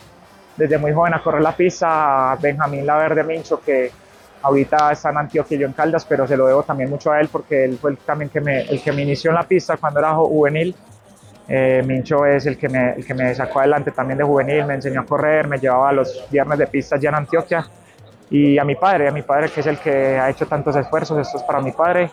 [0.56, 3.90] desde muy joven a correr la pista, a Benjamín Laverde Mincho que
[4.42, 7.20] ahorita está en Antioquia y yo en Caldas, pero se lo debo también mucho a
[7.20, 9.76] él porque él fue el, también que me, el que me inició en la pista
[9.76, 10.74] cuando era juvenil.
[11.48, 14.74] Eh, Mincho es el que, me, el que me sacó adelante también de juvenil, me
[14.74, 17.66] enseñó a correr, me llevaba a los viernes de pista ya en Antioquia.
[18.30, 21.18] Y a mi padre, a mi padre que es el que ha hecho tantos esfuerzos,
[21.18, 22.10] esto es para mi padre.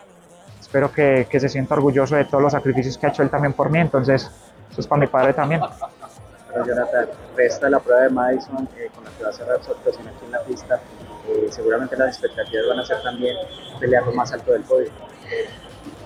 [0.74, 3.52] Espero que, que se sienta orgulloso de todos los sacrificios que ha hecho él también
[3.52, 4.28] por mí, entonces
[4.70, 5.60] esto es para mi padre también.
[6.52, 7.06] Pero Jonathan,
[7.36, 10.24] resta la prueba de Madison eh, con la que va a cerrar su actuación aquí
[10.24, 10.80] en la pista.
[11.28, 13.36] Eh, seguramente las expectativas van a ser también
[13.78, 14.90] pelear lo más alto del podio.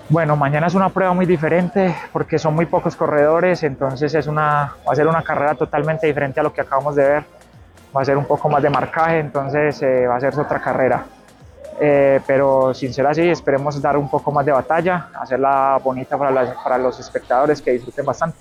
[0.07, 4.75] Bueno, mañana es una prueba muy diferente porque son muy pocos corredores, entonces es una,
[4.87, 7.23] va a ser una carrera totalmente diferente a lo que acabamos de ver.
[7.97, 11.05] Va a ser un poco más de marcaje, entonces eh, va a ser otra carrera.
[11.81, 16.31] Eh, pero sin ser así, esperemos dar un poco más de batalla, hacerla bonita para,
[16.31, 18.37] las- para los espectadores que disfruten bastante.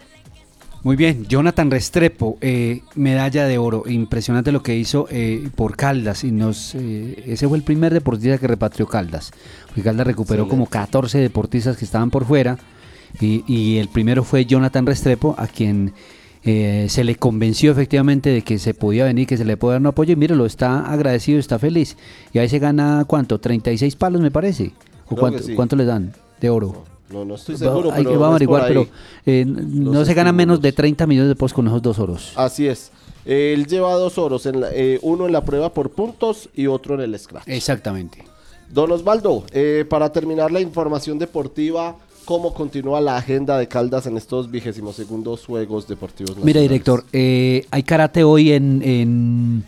[0.84, 3.82] Muy bien, Jonathan Restrepo, eh, medalla de oro.
[3.86, 6.22] Impresionante lo que hizo eh, por Caldas.
[6.22, 9.32] Y nos, eh, ese fue el primer deportista que repatrió Caldas.
[9.66, 12.58] Porque Caldas recuperó como 14 deportistas que estaban por fuera.
[13.20, 15.94] Y, y el primero fue Jonathan Restrepo, a quien
[16.50, 19.80] eh, se le convenció efectivamente de que se podía venir, que se le podía dar
[19.82, 20.14] un apoyo.
[20.14, 21.96] Y míralo, está agradecido, está feliz.
[22.32, 23.38] Y ahí se gana, ¿cuánto?
[23.38, 24.72] 36 palos, me parece.
[25.10, 25.54] ¿O cuánto, sí.
[25.54, 26.84] cuánto le dan de oro?
[27.10, 28.86] No, no estoy seguro, Hay pero que a averiguar, pero
[29.26, 32.32] eh, no se gana menos de 30 millones de pesos con esos dos oros.
[32.36, 32.92] Así es.
[33.24, 36.94] Él lleva dos oros, en la- eh, uno en la prueba por puntos y otro
[36.94, 37.46] en el scratch.
[37.48, 38.24] Exactamente.
[38.70, 41.96] Don Osvaldo, eh, para terminar la información deportiva,
[42.28, 46.68] ¿cómo continúa la agenda de Caldas en estos vigésimos segundos Juegos Deportivos Mira, Nacionales?
[46.68, 49.64] director, eh, hay karate hoy en, en,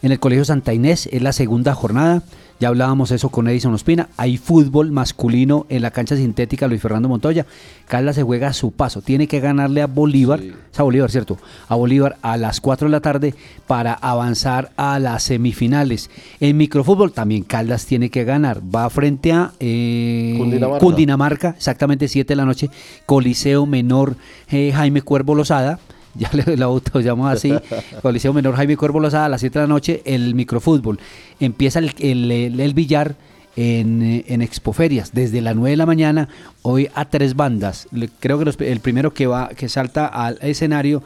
[0.00, 2.22] en el Colegio Santa Inés, es la segunda jornada.
[2.60, 4.08] Ya hablábamos eso con Edison Ospina.
[4.16, 7.46] Hay fútbol masculino en la cancha sintética Luis Fernando Montoya.
[7.86, 9.00] Caldas se juega a su paso.
[9.00, 11.38] Tiene que ganarle a Bolívar, es a Bolívar, ¿cierto?
[11.68, 13.34] A Bolívar a las 4 de la tarde
[13.68, 16.10] para avanzar a las semifinales.
[16.40, 18.60] En microfútbol también Caldas tiene que ganar.
[18.74, 20.84] Va frente a eh, Cundinamarca.
[20.84, 22.70] Cundinamarca, exactamente 7 de la noche.
[23.06, 24.16] Coliseo Menor
[24.50, 25.78] eh, Jaime Cuervo Lozada.
[26.30, 27.52] Ya le la auto llamo así.
[28.02, 30.02] Coliseo Menor Jaime Cuervo Lozada a las 7 de la noche.
[30.04, 30.98] El microfútbol.
[31.40, 33.14] Empieza el, el- el- el billar
[33.56, 36.28] en, eh, en Expoferias desde las 9 de la mañana.
[36.62, 37.88] Hoy a tres bandas.
[37.92, 41.02] Le- creo que los- el primero que va que salta al escenario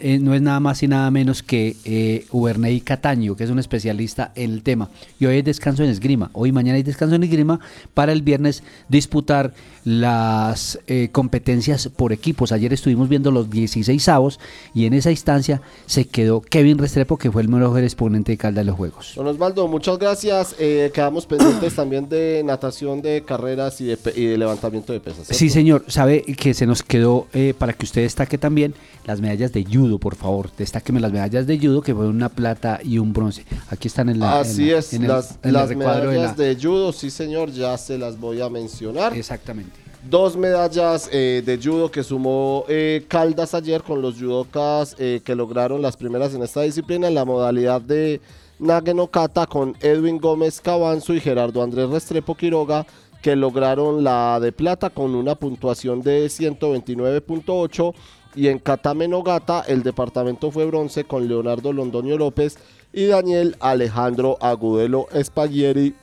[0.00, 3.58] eh, no es nada más y nada menos que eh, Uberney Cataño, que es un
[3.58, 4.90] especialista en el tema.
[5.18, 6.30] Y hoy hay descanso en esgrima.
[6.34, 7.60] Hoy y mañana hay descanso en esgrima
[7.94, 12.52] para el viernes disputar las eh, competencias por equipos.
[12.52, 14.38] Ayer estuvimos viendo los 16 avos
[14.74, 18.60] y en esa instancia se quedó Kevin Restrepo, que fue el mejor exponente de Calda
[18.60, 19.12] de los Juegos.
[19.16, 20.54] Don Osvaldo, muchas gracias.
[20.58, 25.26] Eh, quedamos pendientes también de natación, de carreras y de, y de levantamiento de pesas.
[25.26, 25.34] ¿cierto?
[25.34, 25.84] Sí, señor.
[25.88, 27.26] Sabe que se nos quedó,
[27.56, 28.74] para que usted destaque también,
[29.06, 30.50] las medallas de judo, por favor.
[30.56, 33.44] Destáqueme las medallas de judo, que fue una plata y un bronce.
[33.70, 34.40] Aquí están en la.
[34.40, 37.50] Así en la- es, en el- las, en medallas de la- de judo, sí señor,
[37.50, 39.16] ya se las voy a mencionar.
[39.16, 39.72] Exactamente.
[40.08, 45.34] Dos medallas eh, de judo que sumó eh, Caldas ayer con los judocas eh, que
[45.34, 48.20] lograron las primeras en esta disciplina en la modalidad de
[48.60, 52.86] Nageno Kata con Edwin Gómez Cabanzo y Gerardo Andrés Restrepo Quiroga
[53.20, 57.94] que lograron la de plata con una puntuación de 129.8
[58.34, 62.58] y en Kata Menogata el departamento fue bronce con Leonardo Londoño López
[62.92, 65.94] y Daniel Alejandro Agudelo Espaglieri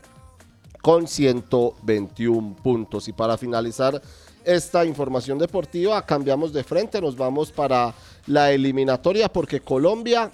[0.82, 3.08] con 121 puntos.
[3.08, 4.02] Y para finalizar
[4.44, 7.94] esta información deportiva, cambiamos de frente, nos vamos para
[8.28, 10.32] la eliminatoria porque Colombia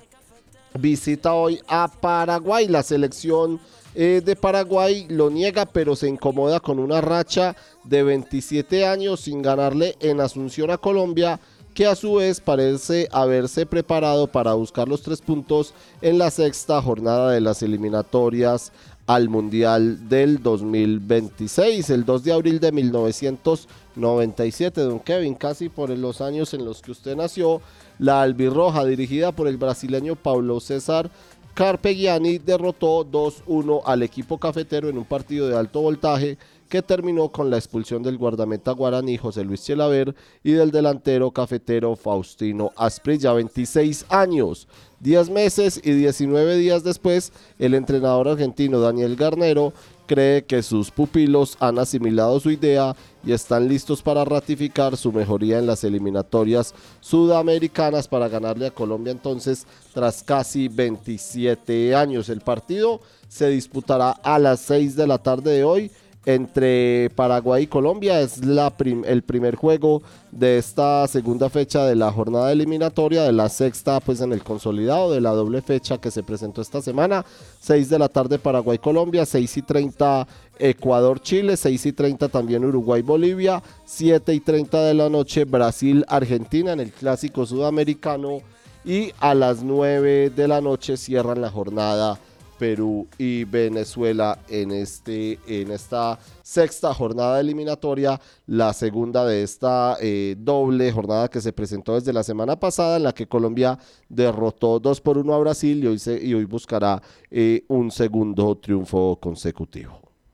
[0.78, 2.68] visita hoy a Paraguay.
[2.68, 3.60] La selección
[3.96, 9.42] eh, de Paraguay lo niega, pero se incomoda con una racha de 27 años sin
[9.42, 11.40] ganarle en Asunción a Colombia
[11.74, 16.82] que a su vez parece haberse preparado para buscar los tres puntos en la sexta
[16.82, 18.72] jornada de las eliminatorias
[19.08, 26.22] al Mundial del 2026, el 2 de abril de 1997, don Kevin, casi por los
[26.22, 27.62] años en los que usted nació,
[28.00, 31.10] la albirroja dirigida por el brasileño Paulo César
[31.54, 36.38] Carpegiani derrotó 2-1 al equipo cafetero en un partido de alto voltaje
[36.72, 41.98] que terminó con la expulsión del guardameta guaraní José Luis Chelaver y del delantero cafetero
[41.98, 44.70] Faustino Asprilla, 26 años,
[45.02, 49.74] 10 meses y 19 días después, el entrenador argentino Daniel Garnero
[50.08, 52.96] cree que sus pupilos han asimilado su idea
[53.26, 59.12] y están listos para ratificar su mejoría en las eliminatorias sudamericanas para ganarle a Colombia
[59.12, 62.30] entonces tras casi 27 años.
[62.30, 65.92] El partido se disputará a las 6 de la tarde de hoy
[66.26, 68.22] entre Paraguay y Colombia.
[68.22, 68.74] Es la
[69.06, 74.22] el primer juego de esta segunda fecha de la jornada eliminatoria, de la sexta pues
[74.22, 77.26] en el consolidado, de la doble fecha que se presentó esta semana.
[77.62, 80.28] 6 de la tarde Paraguay-Colombia, 6 y 30
[80.60, 86.92] Ecuador-Chile, 6 y 30 también Uruguay-Bolivia, 7 y 30 de la noche Brasil-Argentina en el
[86.92, 88.40] clásico sudamericano
[88.86, 92.20] y a las 9 de la noche cierran la jornada
[92.62, 100.36] Perú y Venezuela en, este, en esta sexta jornada eliminatoria, la segunda de esta eh,
[100.38, 105.02] doble jornada que se presentó desde la semana pasada, en la que Colombia derrotó 2
[105.02, 107.02] por 1 a Brasil y hoy, se, y hoy buscará
[107.32, 110.01] eh, un segundo triunfo consecutivo.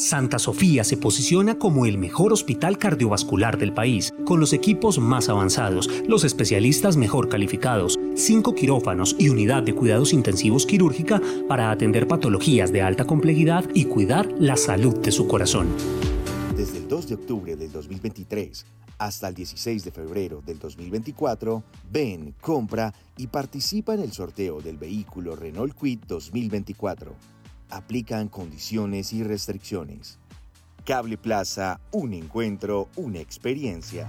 [0.00, 5.28] Santa Sofía se posiciona como el mejor hospital cardiovascular del país, con los equipos más
[5.28, 12.08] avanzados, los especialistas mejor calificados, cinco quirófanos y unidad de cuidados intensivos quirúrgica para atender
[12.08, 15.68] patologías de alta complejidad y cuidar la salud de su corazón.
[16.56, 18.64] Desde el 2 de octubre del 2023
[18.96, 21.62] hasta el 16 de febrero del 2024,
[21.92, 27.39] ven, compra y participa en el sorteo del vehículo Renault Quid 2024
[27.70, 30.18] aplican condiciones y restricciones.
[30.84, 34.08] Cable Plaza, un encuentro, una experiencia.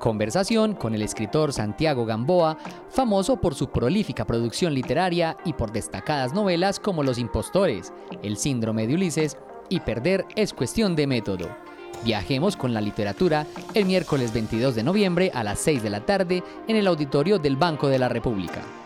[0.00, 2.58] Conversación con el escritor Santiago Gamboa,
[2.90, 7.92] famoso por su prolífica producción literaria y por destacadas novelas como Los Impostores,
[8.22, 9.38] El Síndrome de Ulises
[9.70, 11.48] y Perder es cuestión de método.
[12.04, 16.42] Viajemos con la literatura el miércoles 22 de noviembre a las 6 de la tarde
[16.68, 18.85] en el auditorio del Banco de la República.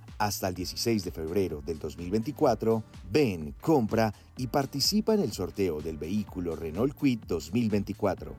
[0.21, 5.97] hasta el 16 de febrero del 2024, ven, compra y participa en el sorteo del
[5.97, 8.35] vehículo Renault Quid 2024.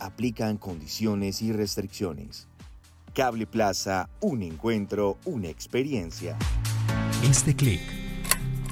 [0.00, 2.48] Aplican condiciones y restricciones.
[3.14, 6.36] Cable Plaza, un encuentro, una experiencia.
[7.22, 7.80] Este clic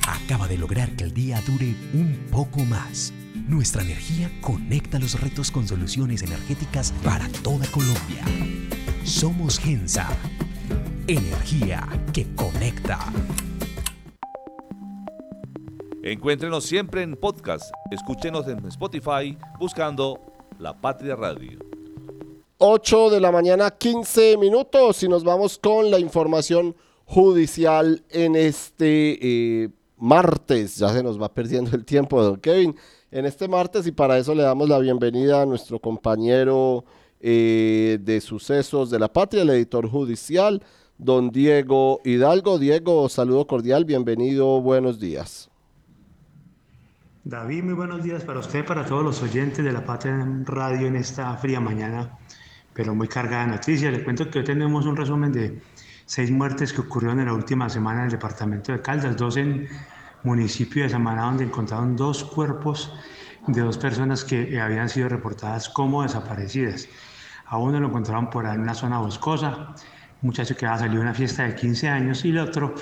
[0.09, 3.13] acaba de lograr que el día dure un poco más.
[3.37, 8.25] Nuestra energía conecta los retos con soluciones energéticas para toda Colombia.
[9.05, 10.09] Somos Gensa.
[11.09, 12.99] Energía que conecta.
[16.03, 17.73] Encuéntrenos siempre en podcast.
[17.91, 20.21] Escúchenos en Spotify buscando
[20.59, 21.61] La Patria Radio.
[22.59, 26.77] 8 de la mañana, 15 minutos y nos vamos con la información
[27.07, 29.19] judicial en este
[29.63, 30.77] eh, martes.
[30.77, 32.77] Ya se nos va perdiendo el tiempo, don Kevin.
[33.11, 36.85] En este martes y para eso le damos la bienvenida a nuestro compañero
[37.21, 40.63] eh, de sucesos de la patria, el editor judicial,
[40.99, 42.59] don Diego Hidalgo.
[42.59, 45.49] Diego, saludo cordial, bienvenido, buenos días.
[47.25, 50.97] David, muy buenos días para usted, para todos los oyentes de la Patria Radio en
[50.97, 52.19] esta fría mañana,
[52.73, 53.93] pero muy cargada de noticias.
[53.93, 55.61] Le cuento que hoy tenemos un resumen de
[56.07, 59.69] seis muertes que ocurrieron en la última semana en el departamento de Caldas, dos en
[60.23, 62.93] municipio de Samaná, donde encontraron dos cuerpos
[63.47, 66.89] de dos personas que habían sido reportadas como desaparecidas.
[67.47, 69.75] A uno lo encontraron por ahí en una zona boscosa,
[70.23, 72.75] muchacho que había salido a una fiesta de 15 años, y el otro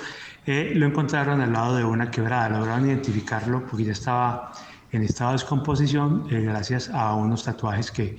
[0.45, 2.49] eh, lo encontraron al lado de una quebrada.
[2.49, 4.51] Lograron identificarlo porque ya estaba
[4.91, 8.17] en estado de descomposición eh, gracias a unos tatuajes que,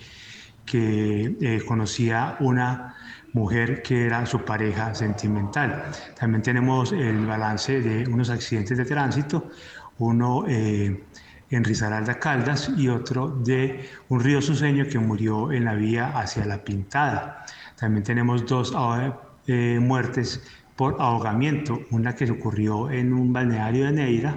[0.64, 2.94] que eh, conocía una
[3.32, 5.84] mujer que era su pareja sentimental.
[6.18, 9.50] También tenemos el balance de unos accidentes de tránsito,
[9.98, 11.04] uno eh,
[11.50, 16.44] en Risaralda Caldas y otro de un río suceño que murió en la vía hacia
[16.44, 17.44] La Pintada.
[17.78, 18.74] También tenemos dos
[19.46, 20.42] eh, muertes
[20.76, 24.36] por ahogamiento, una que ocurrió en un balneario de Neira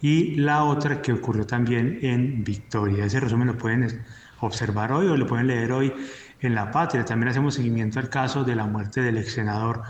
[0.00, 3.04] y la otra que ocurrió también en Victoria.
[3.04, 4.04] Ese resumen lo pueden
[4.40, 5.92] observar hoy o lo pueden leer hoy
[6.40, 7.04] en La Patria.
[7.04, 9.82] También hacemos seguimiento al caso de la muerte del ex senador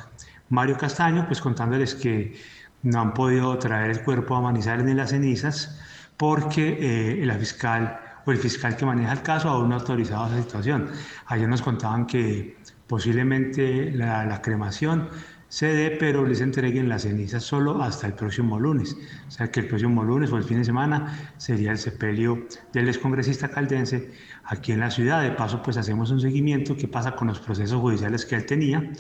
[0.51, 2.37] Mario Castaño, pues contándoles que
[2.83, 5.81] no han podido traer el cuerpo a Manizales ni las cenizas
[6.17, 10.27] porque eh, la fiscal o el fiscal que maneja el caso aún no ha autorizado
[10.27, 10.89] esa situación.
[11.27, 15.09] Ayer nos contaban que posiblemente la, la cremación
[15.53, 18.97] se dé, pero les entreguen las cenizas solo hasta el próximo lunes.
[19.29, 22.89] O sea que el próximo lunes o el fin de semana sería el sepelio del
[22.89, 24.13] excongresista caldense
[24.45, 25.23] aquí en la ciudad.
[25.23, 28.93] De paso, pues hacemos un seguimiento, qué pasa con los procesos judiciales que él tenía.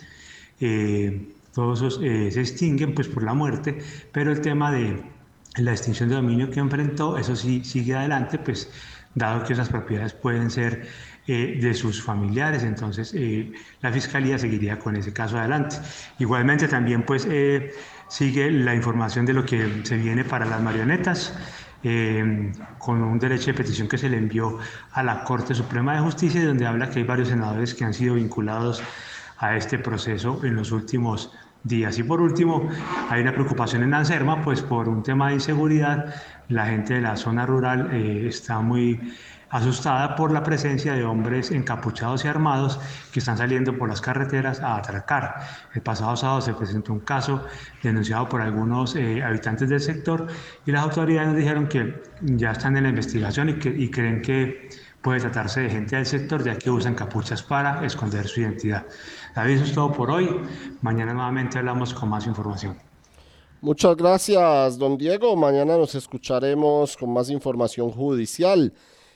[0.60, 3.78] Eh, todos esos, eh, se extinguen pues por la muerte,
[4.12, 5.02] pero el tema de
[5.56, 8.70] la extinción de dominio que enfrentó, eso sí sigue adelante, pues
[9.14, 10.88] dado que esas propiedades pueden ser
[11.26, 12.64] eh, de sus familiares.
[12.64, 15.76] Entonces, eh, la Fiscalía seguiría con ese caso adelante.
[16.18, 17.72] Igualmente, también pues eh,
[18.08, 21.34] sigue la información de lo que se viene para las marionetas.
[22.78, 24.58] con un derecho de petición que se le envió
[24.92, 28.14] a la Corte Suprema de Justicia, donde habla que hay varios senadores que han sido
[28.14, 28.80] vinculados
[29.38, 31.32] a este proceso en los últimos
[31.64, 31.98] días.
[31.98, 32.68] Y por último,
[33.08, 36.14] hay una preocupación en Anserma, pues por un tema de inseguridad,
[36.48, 39.00] la gente de la zona rural está muy
[39.52, 42.80] asustada por la presencia de hombres encapuchados y armados
[43.12, 45.40] que están saliendo por las carreteras a atracar.
[45.74, 47.44] El pasado sábado se presentó un caso
[47.82, 50.26] denunciado por algunos eh, habitantes del sector
[50.64, 54.22] y las autoridades nos dijeron que ya están en la investigación y, que, y creen
[54.22, 54.70] que
[55.02, 58.86] puede tratarse de gente del sector ya que usan capuchas para esconder su identidad.
[59.34, 60.40] David, eso es todo por hoy.
[60.80, 62.91] Mañana nuevamente hablamos con más información.
[63.62, 65.36] Muchas gracias, don Diego.
[65.36, 68.72] Mañana nos escucharemos con más información judicial.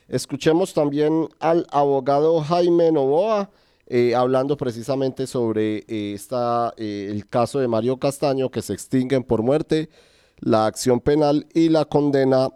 [0.06, 3.50] Escuchemos también al abogado Jaime Novoa
[3.88, 9.24] eh, hablando precisamente sobre eh, esta, eh, el caso de Mario Castaño que se extinguen
[9.24, 9.90] por muerte,
[10.38, 12.50] la acción penal y la condena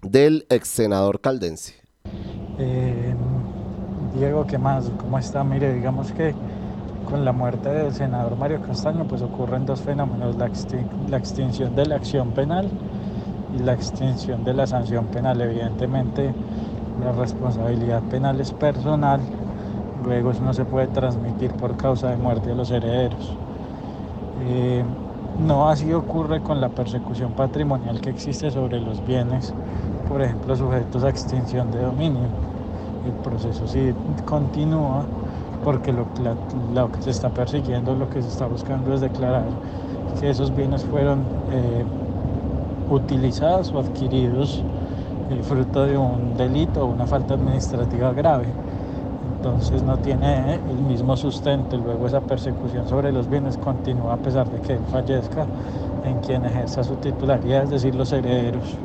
[0.00, 1.74] del ex senador caldense.
[4.16, 4.90] Diego, ¿qué más?
[4.98, 5.44] ¿Cómo está?
[5.44, 6.34] Mire, digamos que
[7.12, 10.46] con la muerte del senador Mario Castaño pues ocurren dos fenómenos, la,
[11.18, 12.70] extinción de la acción penal
[13.54, 15.38] y la extinción de la sanción penal.
[15.42, 16.32] Evidentemente
[17.04, 19.20] la responsabilidad penal es personal,
[20.02, 23.36] luego eso no se puede transmitir por causa de muerte de los herederos.
[24.48, 24.82] Eh,
[25.38, 29.52] no así ocurre con la persecución patrimonial que existe sobre los bienes,
[30.08, 32.24] por ejemplo, sujetos a extinción de dominio.
[33.04, 33.92] El proceso sí
[34.24, 35.04] continúa
[35.64, 36.06] porque lo,
[36.92, 39.44] que se está persiguiendo, lo que se está buscando es declarar
[40.20, 41.20] que esos bienes fueron
[41.50, 41.84] eh,
[42.90, 44.62] utilizados o adquiridos
[45.30, 48.46] el fruto de un delito o una falta administrativa grave.
[49.36, 51.76] Entonces no tiene el mismo sustento.
[51.76, 55.46] Luego esa persecución sobre los bienes continúa a pesar de que él fallezca
[56.04, 58.76] en quien ejerza su titularidad, es decir, los herederos.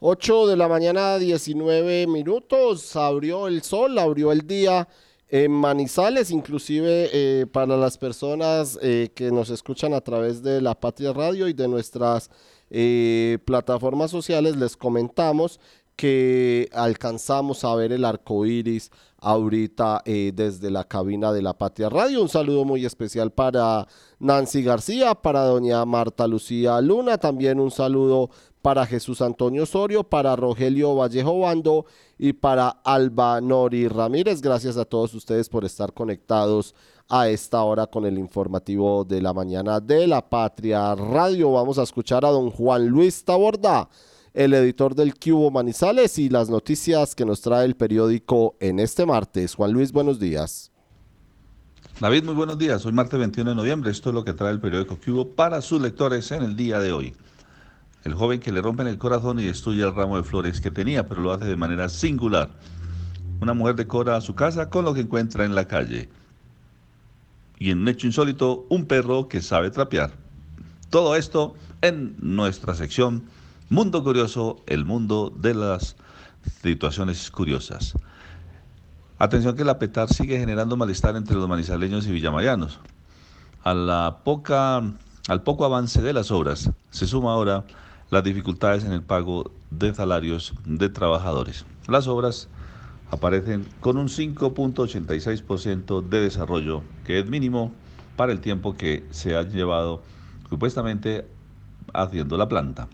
[0.00, 4.86] 8 de la mañana, 19 minutos, abrió el sol, abrió el día
[5.28, 10.74] en Manizales, inclusive eh, para las personas eh, que nos escuchan a través de la
[10.74, 12.30] Patria Radio y de nuestras
[12.70, 15.60] eh, plataformas sociales, les comentamos
[15.96, 18.90] que alcanzamos a ver el arco iris
[19.20, 22.22] ahorita desde la cabina de la Patria Radio.
[22.22, 23.88] Un saludo muy especial para
[24.20, 28.30] Nancy García, para doña Marta Lucía Luna, también un saludo
[28.62, 31.86] para Jesús Antonio Osorio, para Rogelio Vallejo Bando
[32.18, 34.40] y para Alba Nori Ramírez.
[34.40, 36.74] Gracias a todos ustedes por estar conectados
[37.08, 41.52] a esta hora con el informativo de la mañana de la Patria Radio.
[41.52, 43.88] Vamos a escuchar a don Juan Luis Taborda,
[44.34, 49.06] el editor del Cubo Manizales y las noticias que nos trae el periódico en este
[49.06, 49.54] martes.
[49.54, 50.70] Juan Luis, buenos días.
[52.00, 52.84] David, muy buenos días.
[52.84, 53.90] Hoy martes 21 de noviembre.
[53.90, 56.92] Esto es lo que trae el periódico Cubo para sus lectores en el día de
[56.92, 57.14] hoy
[58.04, 61.06] el joven que le rompen el corazón y destruye el ramo de flores que tenía,
[61.08, 62.50] pero lo hace de manera singular.
[63.40, 66.08] Una mujer decora su casa con lo que encuentra en la calle.
[67.60, 70.12] y en un hecho insólito, un perro que sabe trapear.
[70.90, 73.24] Todo esto en nuestra sección
[73.68, 75.96] Mundo Curioso, el mundo de las
[76.62, 77.94] situaciones curiosas.
[79.18, 82.78] Atención que la PETAR sigue generando malestar entre los manizaleños y villamayanos.
[83.64, 87.64] Al poco avance de las obras se suma ahora
[88.10, 91.64] las dificultades en el pago de salarios de trabajadores.
[91.86, 92.48] Las obras
[93.10, 97.72] aparecen con un 5.86% de desarrollo, que es mínimo
[98.16, 100.02] para el tiempo que se ha llevado
[100.48, 101.26] supuestamente
[101.92, 102.88] haciendo la planta.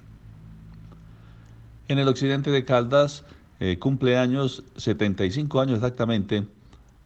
[1.89, 3.25] En el occidente de Caldas
[3.61, 6.47] eh, cumple años, 75 años exactamente,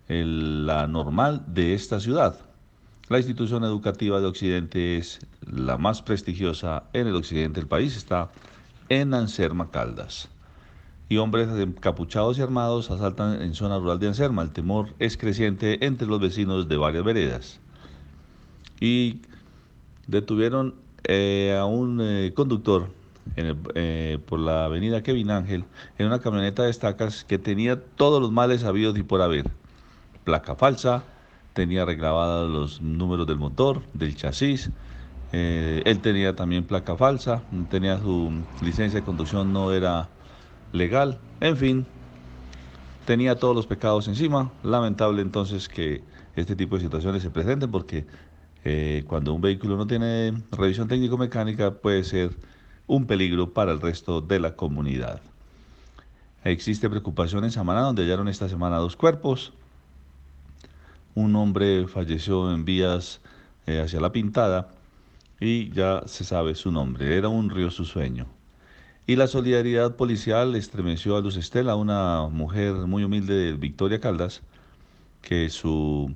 [0.09, 2.48] la normal de esta ciudad.
[3.09, 8.31] La institución educativa de Occidente es la más prestigiosa en el occidente del país, está
[8.91, 10.29] en Anserma Caldas
[11.09, 14.43] y hombres encapuchados y armados asaltan en zona rural de Anserma.
[14.43, 17.61] El temor es creciente entre los vecinos de varias veredas.
[18.79, 19.23] Y
[20.07, 20.75] detuvieron
[21.05, 22.89] eh, a un eh, conductor
[23.37, 25.65] eh, por la avenida Kevin Ángel
[25.97, 29.47] en una camioneta de estacas que tenía todos los males habidos y por haber.
[30.25, 31.05] Placa falsa,
[31.59, 34.71] tenía regrabados los números del motor, del chasis.
[35.33, 38.31] él tenía también placa falsa, tenía su
[38.63, 40.09] licencia de conducción, no era
[40.71, 41.87] legal, en fin,
[43.05, 44.53] tenía todos los pecados encima.
[44.63, 46.05] Lamentable entonces que
[46.37, 48.07] este tipo de situaciones se presenten porque
[48.65, 52.31] eh, cuando un vehículo no tiene revisión técnico-mecánica puede ser
[52.87, 55.21] un peligro para el resto de la comunidad.
[56.45, 59.55] Existe preocupación en Samaná, donde hallaron esta semana dos cuerpos.
[61.19, 63.21] Un hombre falleció en vías
[63.67, 64.69] eh, hacia la pintada
[65.41, 67.17] y ya se sabe su nombre.
[67.17, 68.27] Era un río su sueño.
[69.05, 74.43] Y la solidaridad policial estremeció a Luz Estela, una mujer muy humilde de Victoria Caldas,
[75.21, 76.15] que su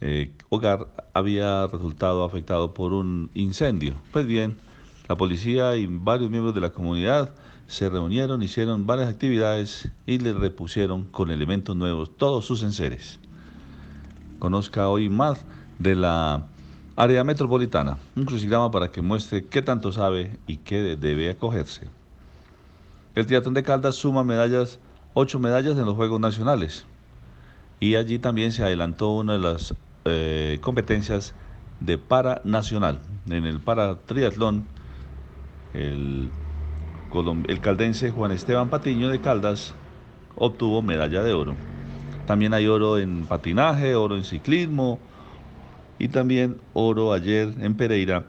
[0.00, 3.96] eh, hogar había resultado afectado por un incendio.
[4.12, 4.58] Pues bien,
[5.08, 7.34] la policía y varios miembros de la comunidad
[7.66, 13.19] se reunieron, hicieron varias actividades y le repusieron con elementos nuevos todos sus enseres.
[14.40, 15.44] Conozca hoy más
[15.78, 16.48] de la
[16.96, 21.88] área metropolitana, un crucigrama para que muestre qué tanto sabe y qué debe acogerse.
[23.14, 24.80] El triatlón de Caldas suma medallas,
[25.12, 26.86] ocho medallas en los Juegos Nacionales.
[27.80, 29.74] Y allí también se adelantó una de las
[30.06, 31.34] eh, competencias
[31.78, 33.02] de para nacional.
[33.26, 34.68] En el para triatlón,
[35.74, 36.32] el,
[37.46, 39.76] el caldense Juan Esteban Patiño de Caldas
[40.34, 41.58] obtuvo medalla de oro.
[42.30, 45.00] También hay oro en patinaje, oro en ciclismo
[45.98, 48.26] y también oro ayer en Pereira.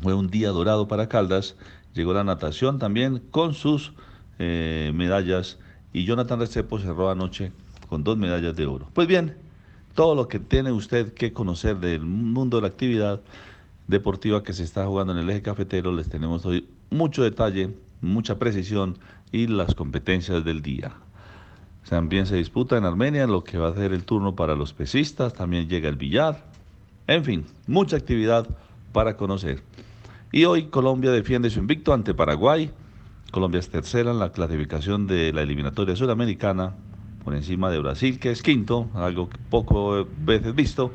[0.00, 1.56] Fue un día dorado para Caldas
[1.92, 3.92] llegó la natación también con sus
[4.38, 5.58] eh, medallas
[5.92, 7.52] y Jonathan Recepo cerró anoche
[7.90, 8.88] con dos medallas de oro.
[8.94, 9.36] Pues bien,
[9.94, 13.20] todo lo que tiene usted que conocer del mundo de la actividad
[13.88, 18.38] deportiva que se está jugando en el eje cafetero, les tenemos hoy mucho detalle, mucha
[18.38, 18.96] precisión
[19.32, 20.94] y las competencias del día.
[21.88, 25.34] También se disputa en Armenia lo que va a ser el turno para los pesistas,
[25.34, 26.44] también llega el billar,
[27.06, 28.46] en fin, mucha actividad
[28.92, 29.62] para conocer.
[30.30, 32.70] Y hoy Colombia defiende su invicto ante Paraguay.
[33.30, 36.74] Colombia es tercera en la clasificación de la eliminatoria sudamericana,
[37.24, 40.92] por encima de Brasil, que es quinto, algo poco veces visto.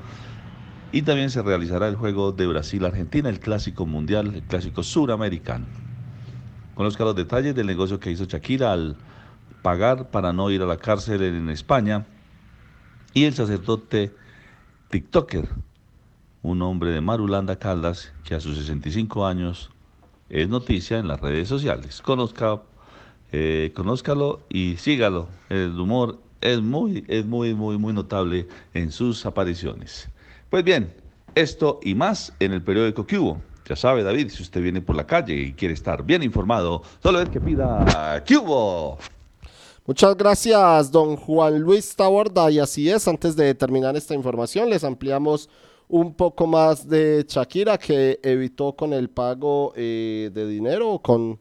[0.91, 5.65] Y también se realizará el juego de Brasil-Argentina, el clásico mundial, el clásico suramericano.
[6.75, 8.95] Conozca los detalles del negocio que hizo Shakira al
[9.61, 12.05] pagar para no ir a la cárcel en España.
[13.13, 14.13] Y el sacerdote
[14.89, 15.47] TikToker
[16.47, 19.69] un hombre de Marulanda Caldas que a sus 65 años
[20.29, 22.01] es noticia en las redes sociales.
[22.01, 22.61] Conozca,
[23.31, 25.27] eh, conózcalo y sígalo.
[25.49, 30.09] El humor es muy, es muy, muy, muy notable en sus apariciones.
[30.49, 30.93] Pues bien,
[31.35, 33.41] esto y más en el periódico Cubo.
[33.67, 37.19] Ya sabe, David, si usted viene por la calle y quiere estar bien informado, solo
[37.19, 38.97] es que pida Cubo.
[39.87, 42.51] Muchas gracias, don Juan Luis Taborda.
[42.51, 45.47] Y así es, antes de terminar esta información, les ampliamos
[45.87, 51.39] un poco más de Shakira que evitó con el pago eh, de dinero, con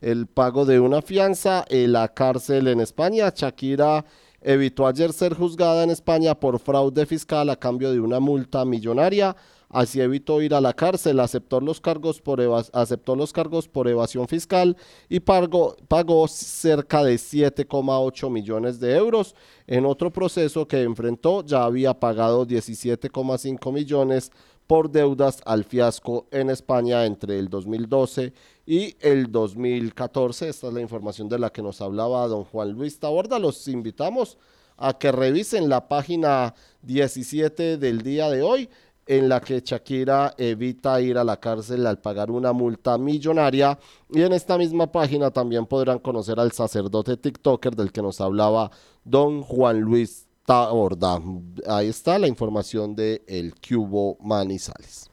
[0.00, 3.32] el pago de una fianza en la cárcel en España.
[3.32, 4.04] Shakira
[4.40, 9.36] evitó ayer ser juzgada en España por fraude fiscal a cambio de una multa millonaria.
[9.74, 14.76] Así evitó ir a la cárcel, aceptó los cargos por, evasión fiscal
[15.08, 19.34] y pagó, pagó cerca de 7,8 millones de euros.
[19.66, 24.30] En otro proceso que enfrentó ya había pagado 17,5 millones
[24.68, 28.32] por deudas al fiasco en España entre el 2012
[28.66, 30.50] y el 2014.
[30.50, 33.40] Esta es la información de la que nos hablaba don Juan Luis Taborda.
[33.40, 34.38] Los invitamos
[34.76, 38.68] a que revisen la página 17 del día de hoy
[39.06, 43.78] en la que Shakira evita ir a la cárcel al pagar una multa millonaria.
[44.10, 48.70] Y en esta misma página también podrán conocer al sacerdote TikToker del que nos hablaba
[49.04, 51.20] don Juan Luis Taborda.
[51.66, 55.10] Ahí está la información de El Cubo Manizales.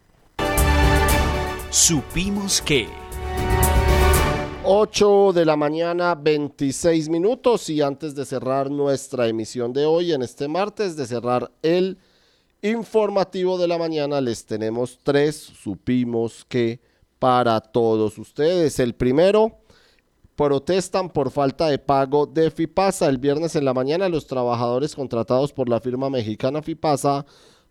[1.69, 2.87] Supimos que...
[4.63, 7.67] 8 de la mañana, 26 minutos.
[7.69, 11.97] Y antes de cerrar nuestra emisión de hoy, en este martes, de cerrar el
[12.61, 15.35] informativo de la mañana, les tenemos tres.
[15.35, 16.79] Supimos que
[17.19, 18.79] para todos ustedes.
[18.79, 19.61] El primero,
[20.35, 23.07] protestan por falta de pago de FIPASA.
[23.07, 27.25] El viernes en la mañana, los trabajadores contratados por la firma mexicana FIPASA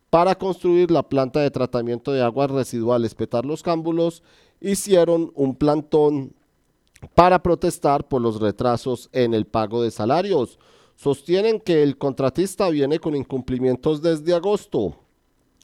[0.09, 4.23] para construir la planta de tratamiento de aguas residuales Petar Los Cámbulos
[4.61, 6.35] hicieron un plantón
[7.15, 10.59] para protestar por los retrasos en el pago de salarios.
[11.03, 14.97] Sostienen que el contratista viene con incumplimientos desde agosto.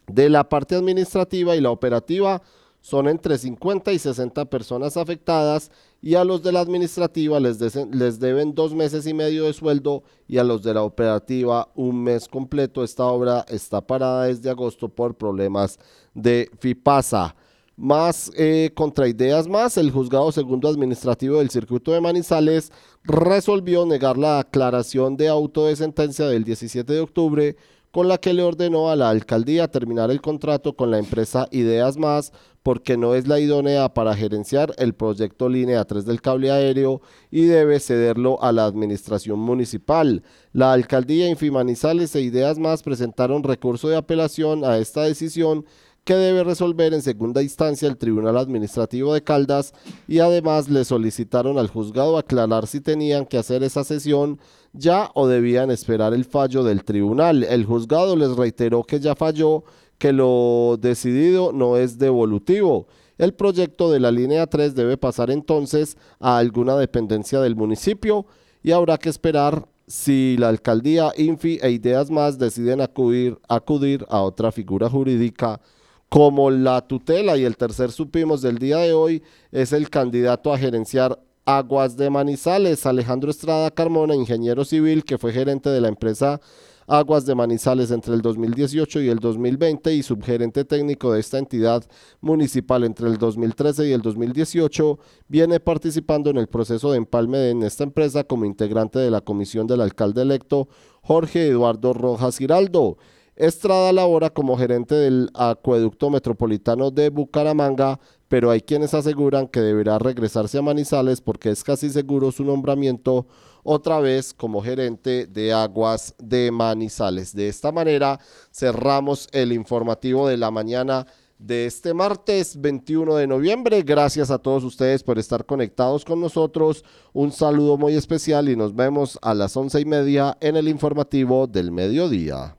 [0.07, 2.41] De la parte administrativa y la operativa
[2.81, 8.19] son entre 50 y 60 personas afectadas y a los de la administrativa les, les,
[8.19, 12.29] deben dos meses y medio de sueldo y a los de la operativa un mes
[12.29, 12.83] completo.
[12.83, 15.79] Esta obra está parada desde agosto por problemas
[16.15, 17.37] de FIPASA.
[17.77, 22.73] Más eh, contraideas más, el juzgado segundo administrativo del circuito de Manizales
[23.05, 27.57] resolvió negar la aclaración de auto de sentencia del 17 de octubre
[27.91, 31.99] con la que le ordenó a la alcaldía terminar el contrato con la empresa Ideas
[31.99, 32.33] Más
[32.63, 37.01] porque no es la idónea para gerenciar el proyecto Línea 3 del cable aéreo
[37.31, 40.23] y debe cederlo a la administración municipal.
[40.53, 45.65] La alcaldía Infimanizales e Ideas Más presentaron recurso de apelación a esta decisión
[46.07, 49.75] que debe resolver en segunda instancia el Tribunal Administrativo de Caldas
[50.07, 54.39] y además le solicitaron al juzgado aclarar si tenían que hacer esa sesión
[54.73, 57.43] ya o debían esperar el fallo del tribunal.
[57.43, 59.65] El juzgado les reiteró que ya falló,
[59.99, 62.87] que lo decidido no es devolutivo.
[63.19, 68.27] El proyecto de la línea 3 debe pasar entonces a alguna dependencia del municipio
[68.63, 74.21] y habrá que esperar si la alcaldía, Infi e Ideas Más deciden acudir, acudir a
[74.21, 75.61] otra figura jurídica
[76.09, 80.59] como la tutela y el tercer supimos del día de hoy es el candidato a
[80.59, 86.41] gerenciar Aguas de Manizales, Alejandro Estrada Carmona, ingeniero civil que fue gerente de la empresa
[86.89, 91.85] Aguas de Manizales entre el 2018 y el 2020 y subgerente técnico de esta entidad
[92.21, 97.65] municipal entre el 2013 y el 2018, viene participando en el proceso de empalme en
[97.65, 100.69] esta empresa como integrante de la comisión del alcalde electo
[101.03, 102.99] Jorge Eduardo Rojas Giraldo.
[103.37, 109.99] Estrada labora como gerente del acueducto metropolitano de Bucaramanga, pero hay quienes aseguran que deberá
[109.99, 113.27] regresarse a Manizales porque es casi seguro su nombramiento
[113.63, 117.35] otra vez como gerente de aguas de Manizales.
[117.35, 118.19] De esta manera
[118.51, 121.07] cerramos el informativo de la mañana
[121.39, 123.83] de este martes 21 de noviembre.
[123.83, 126.87] Gracias a todos ustedes por estar conectados con nosotros.
[127.13, 131.47] Un saludo muy especial y nos vemos a las once y media en el informativo
[131.47, 132.55] del mediodía.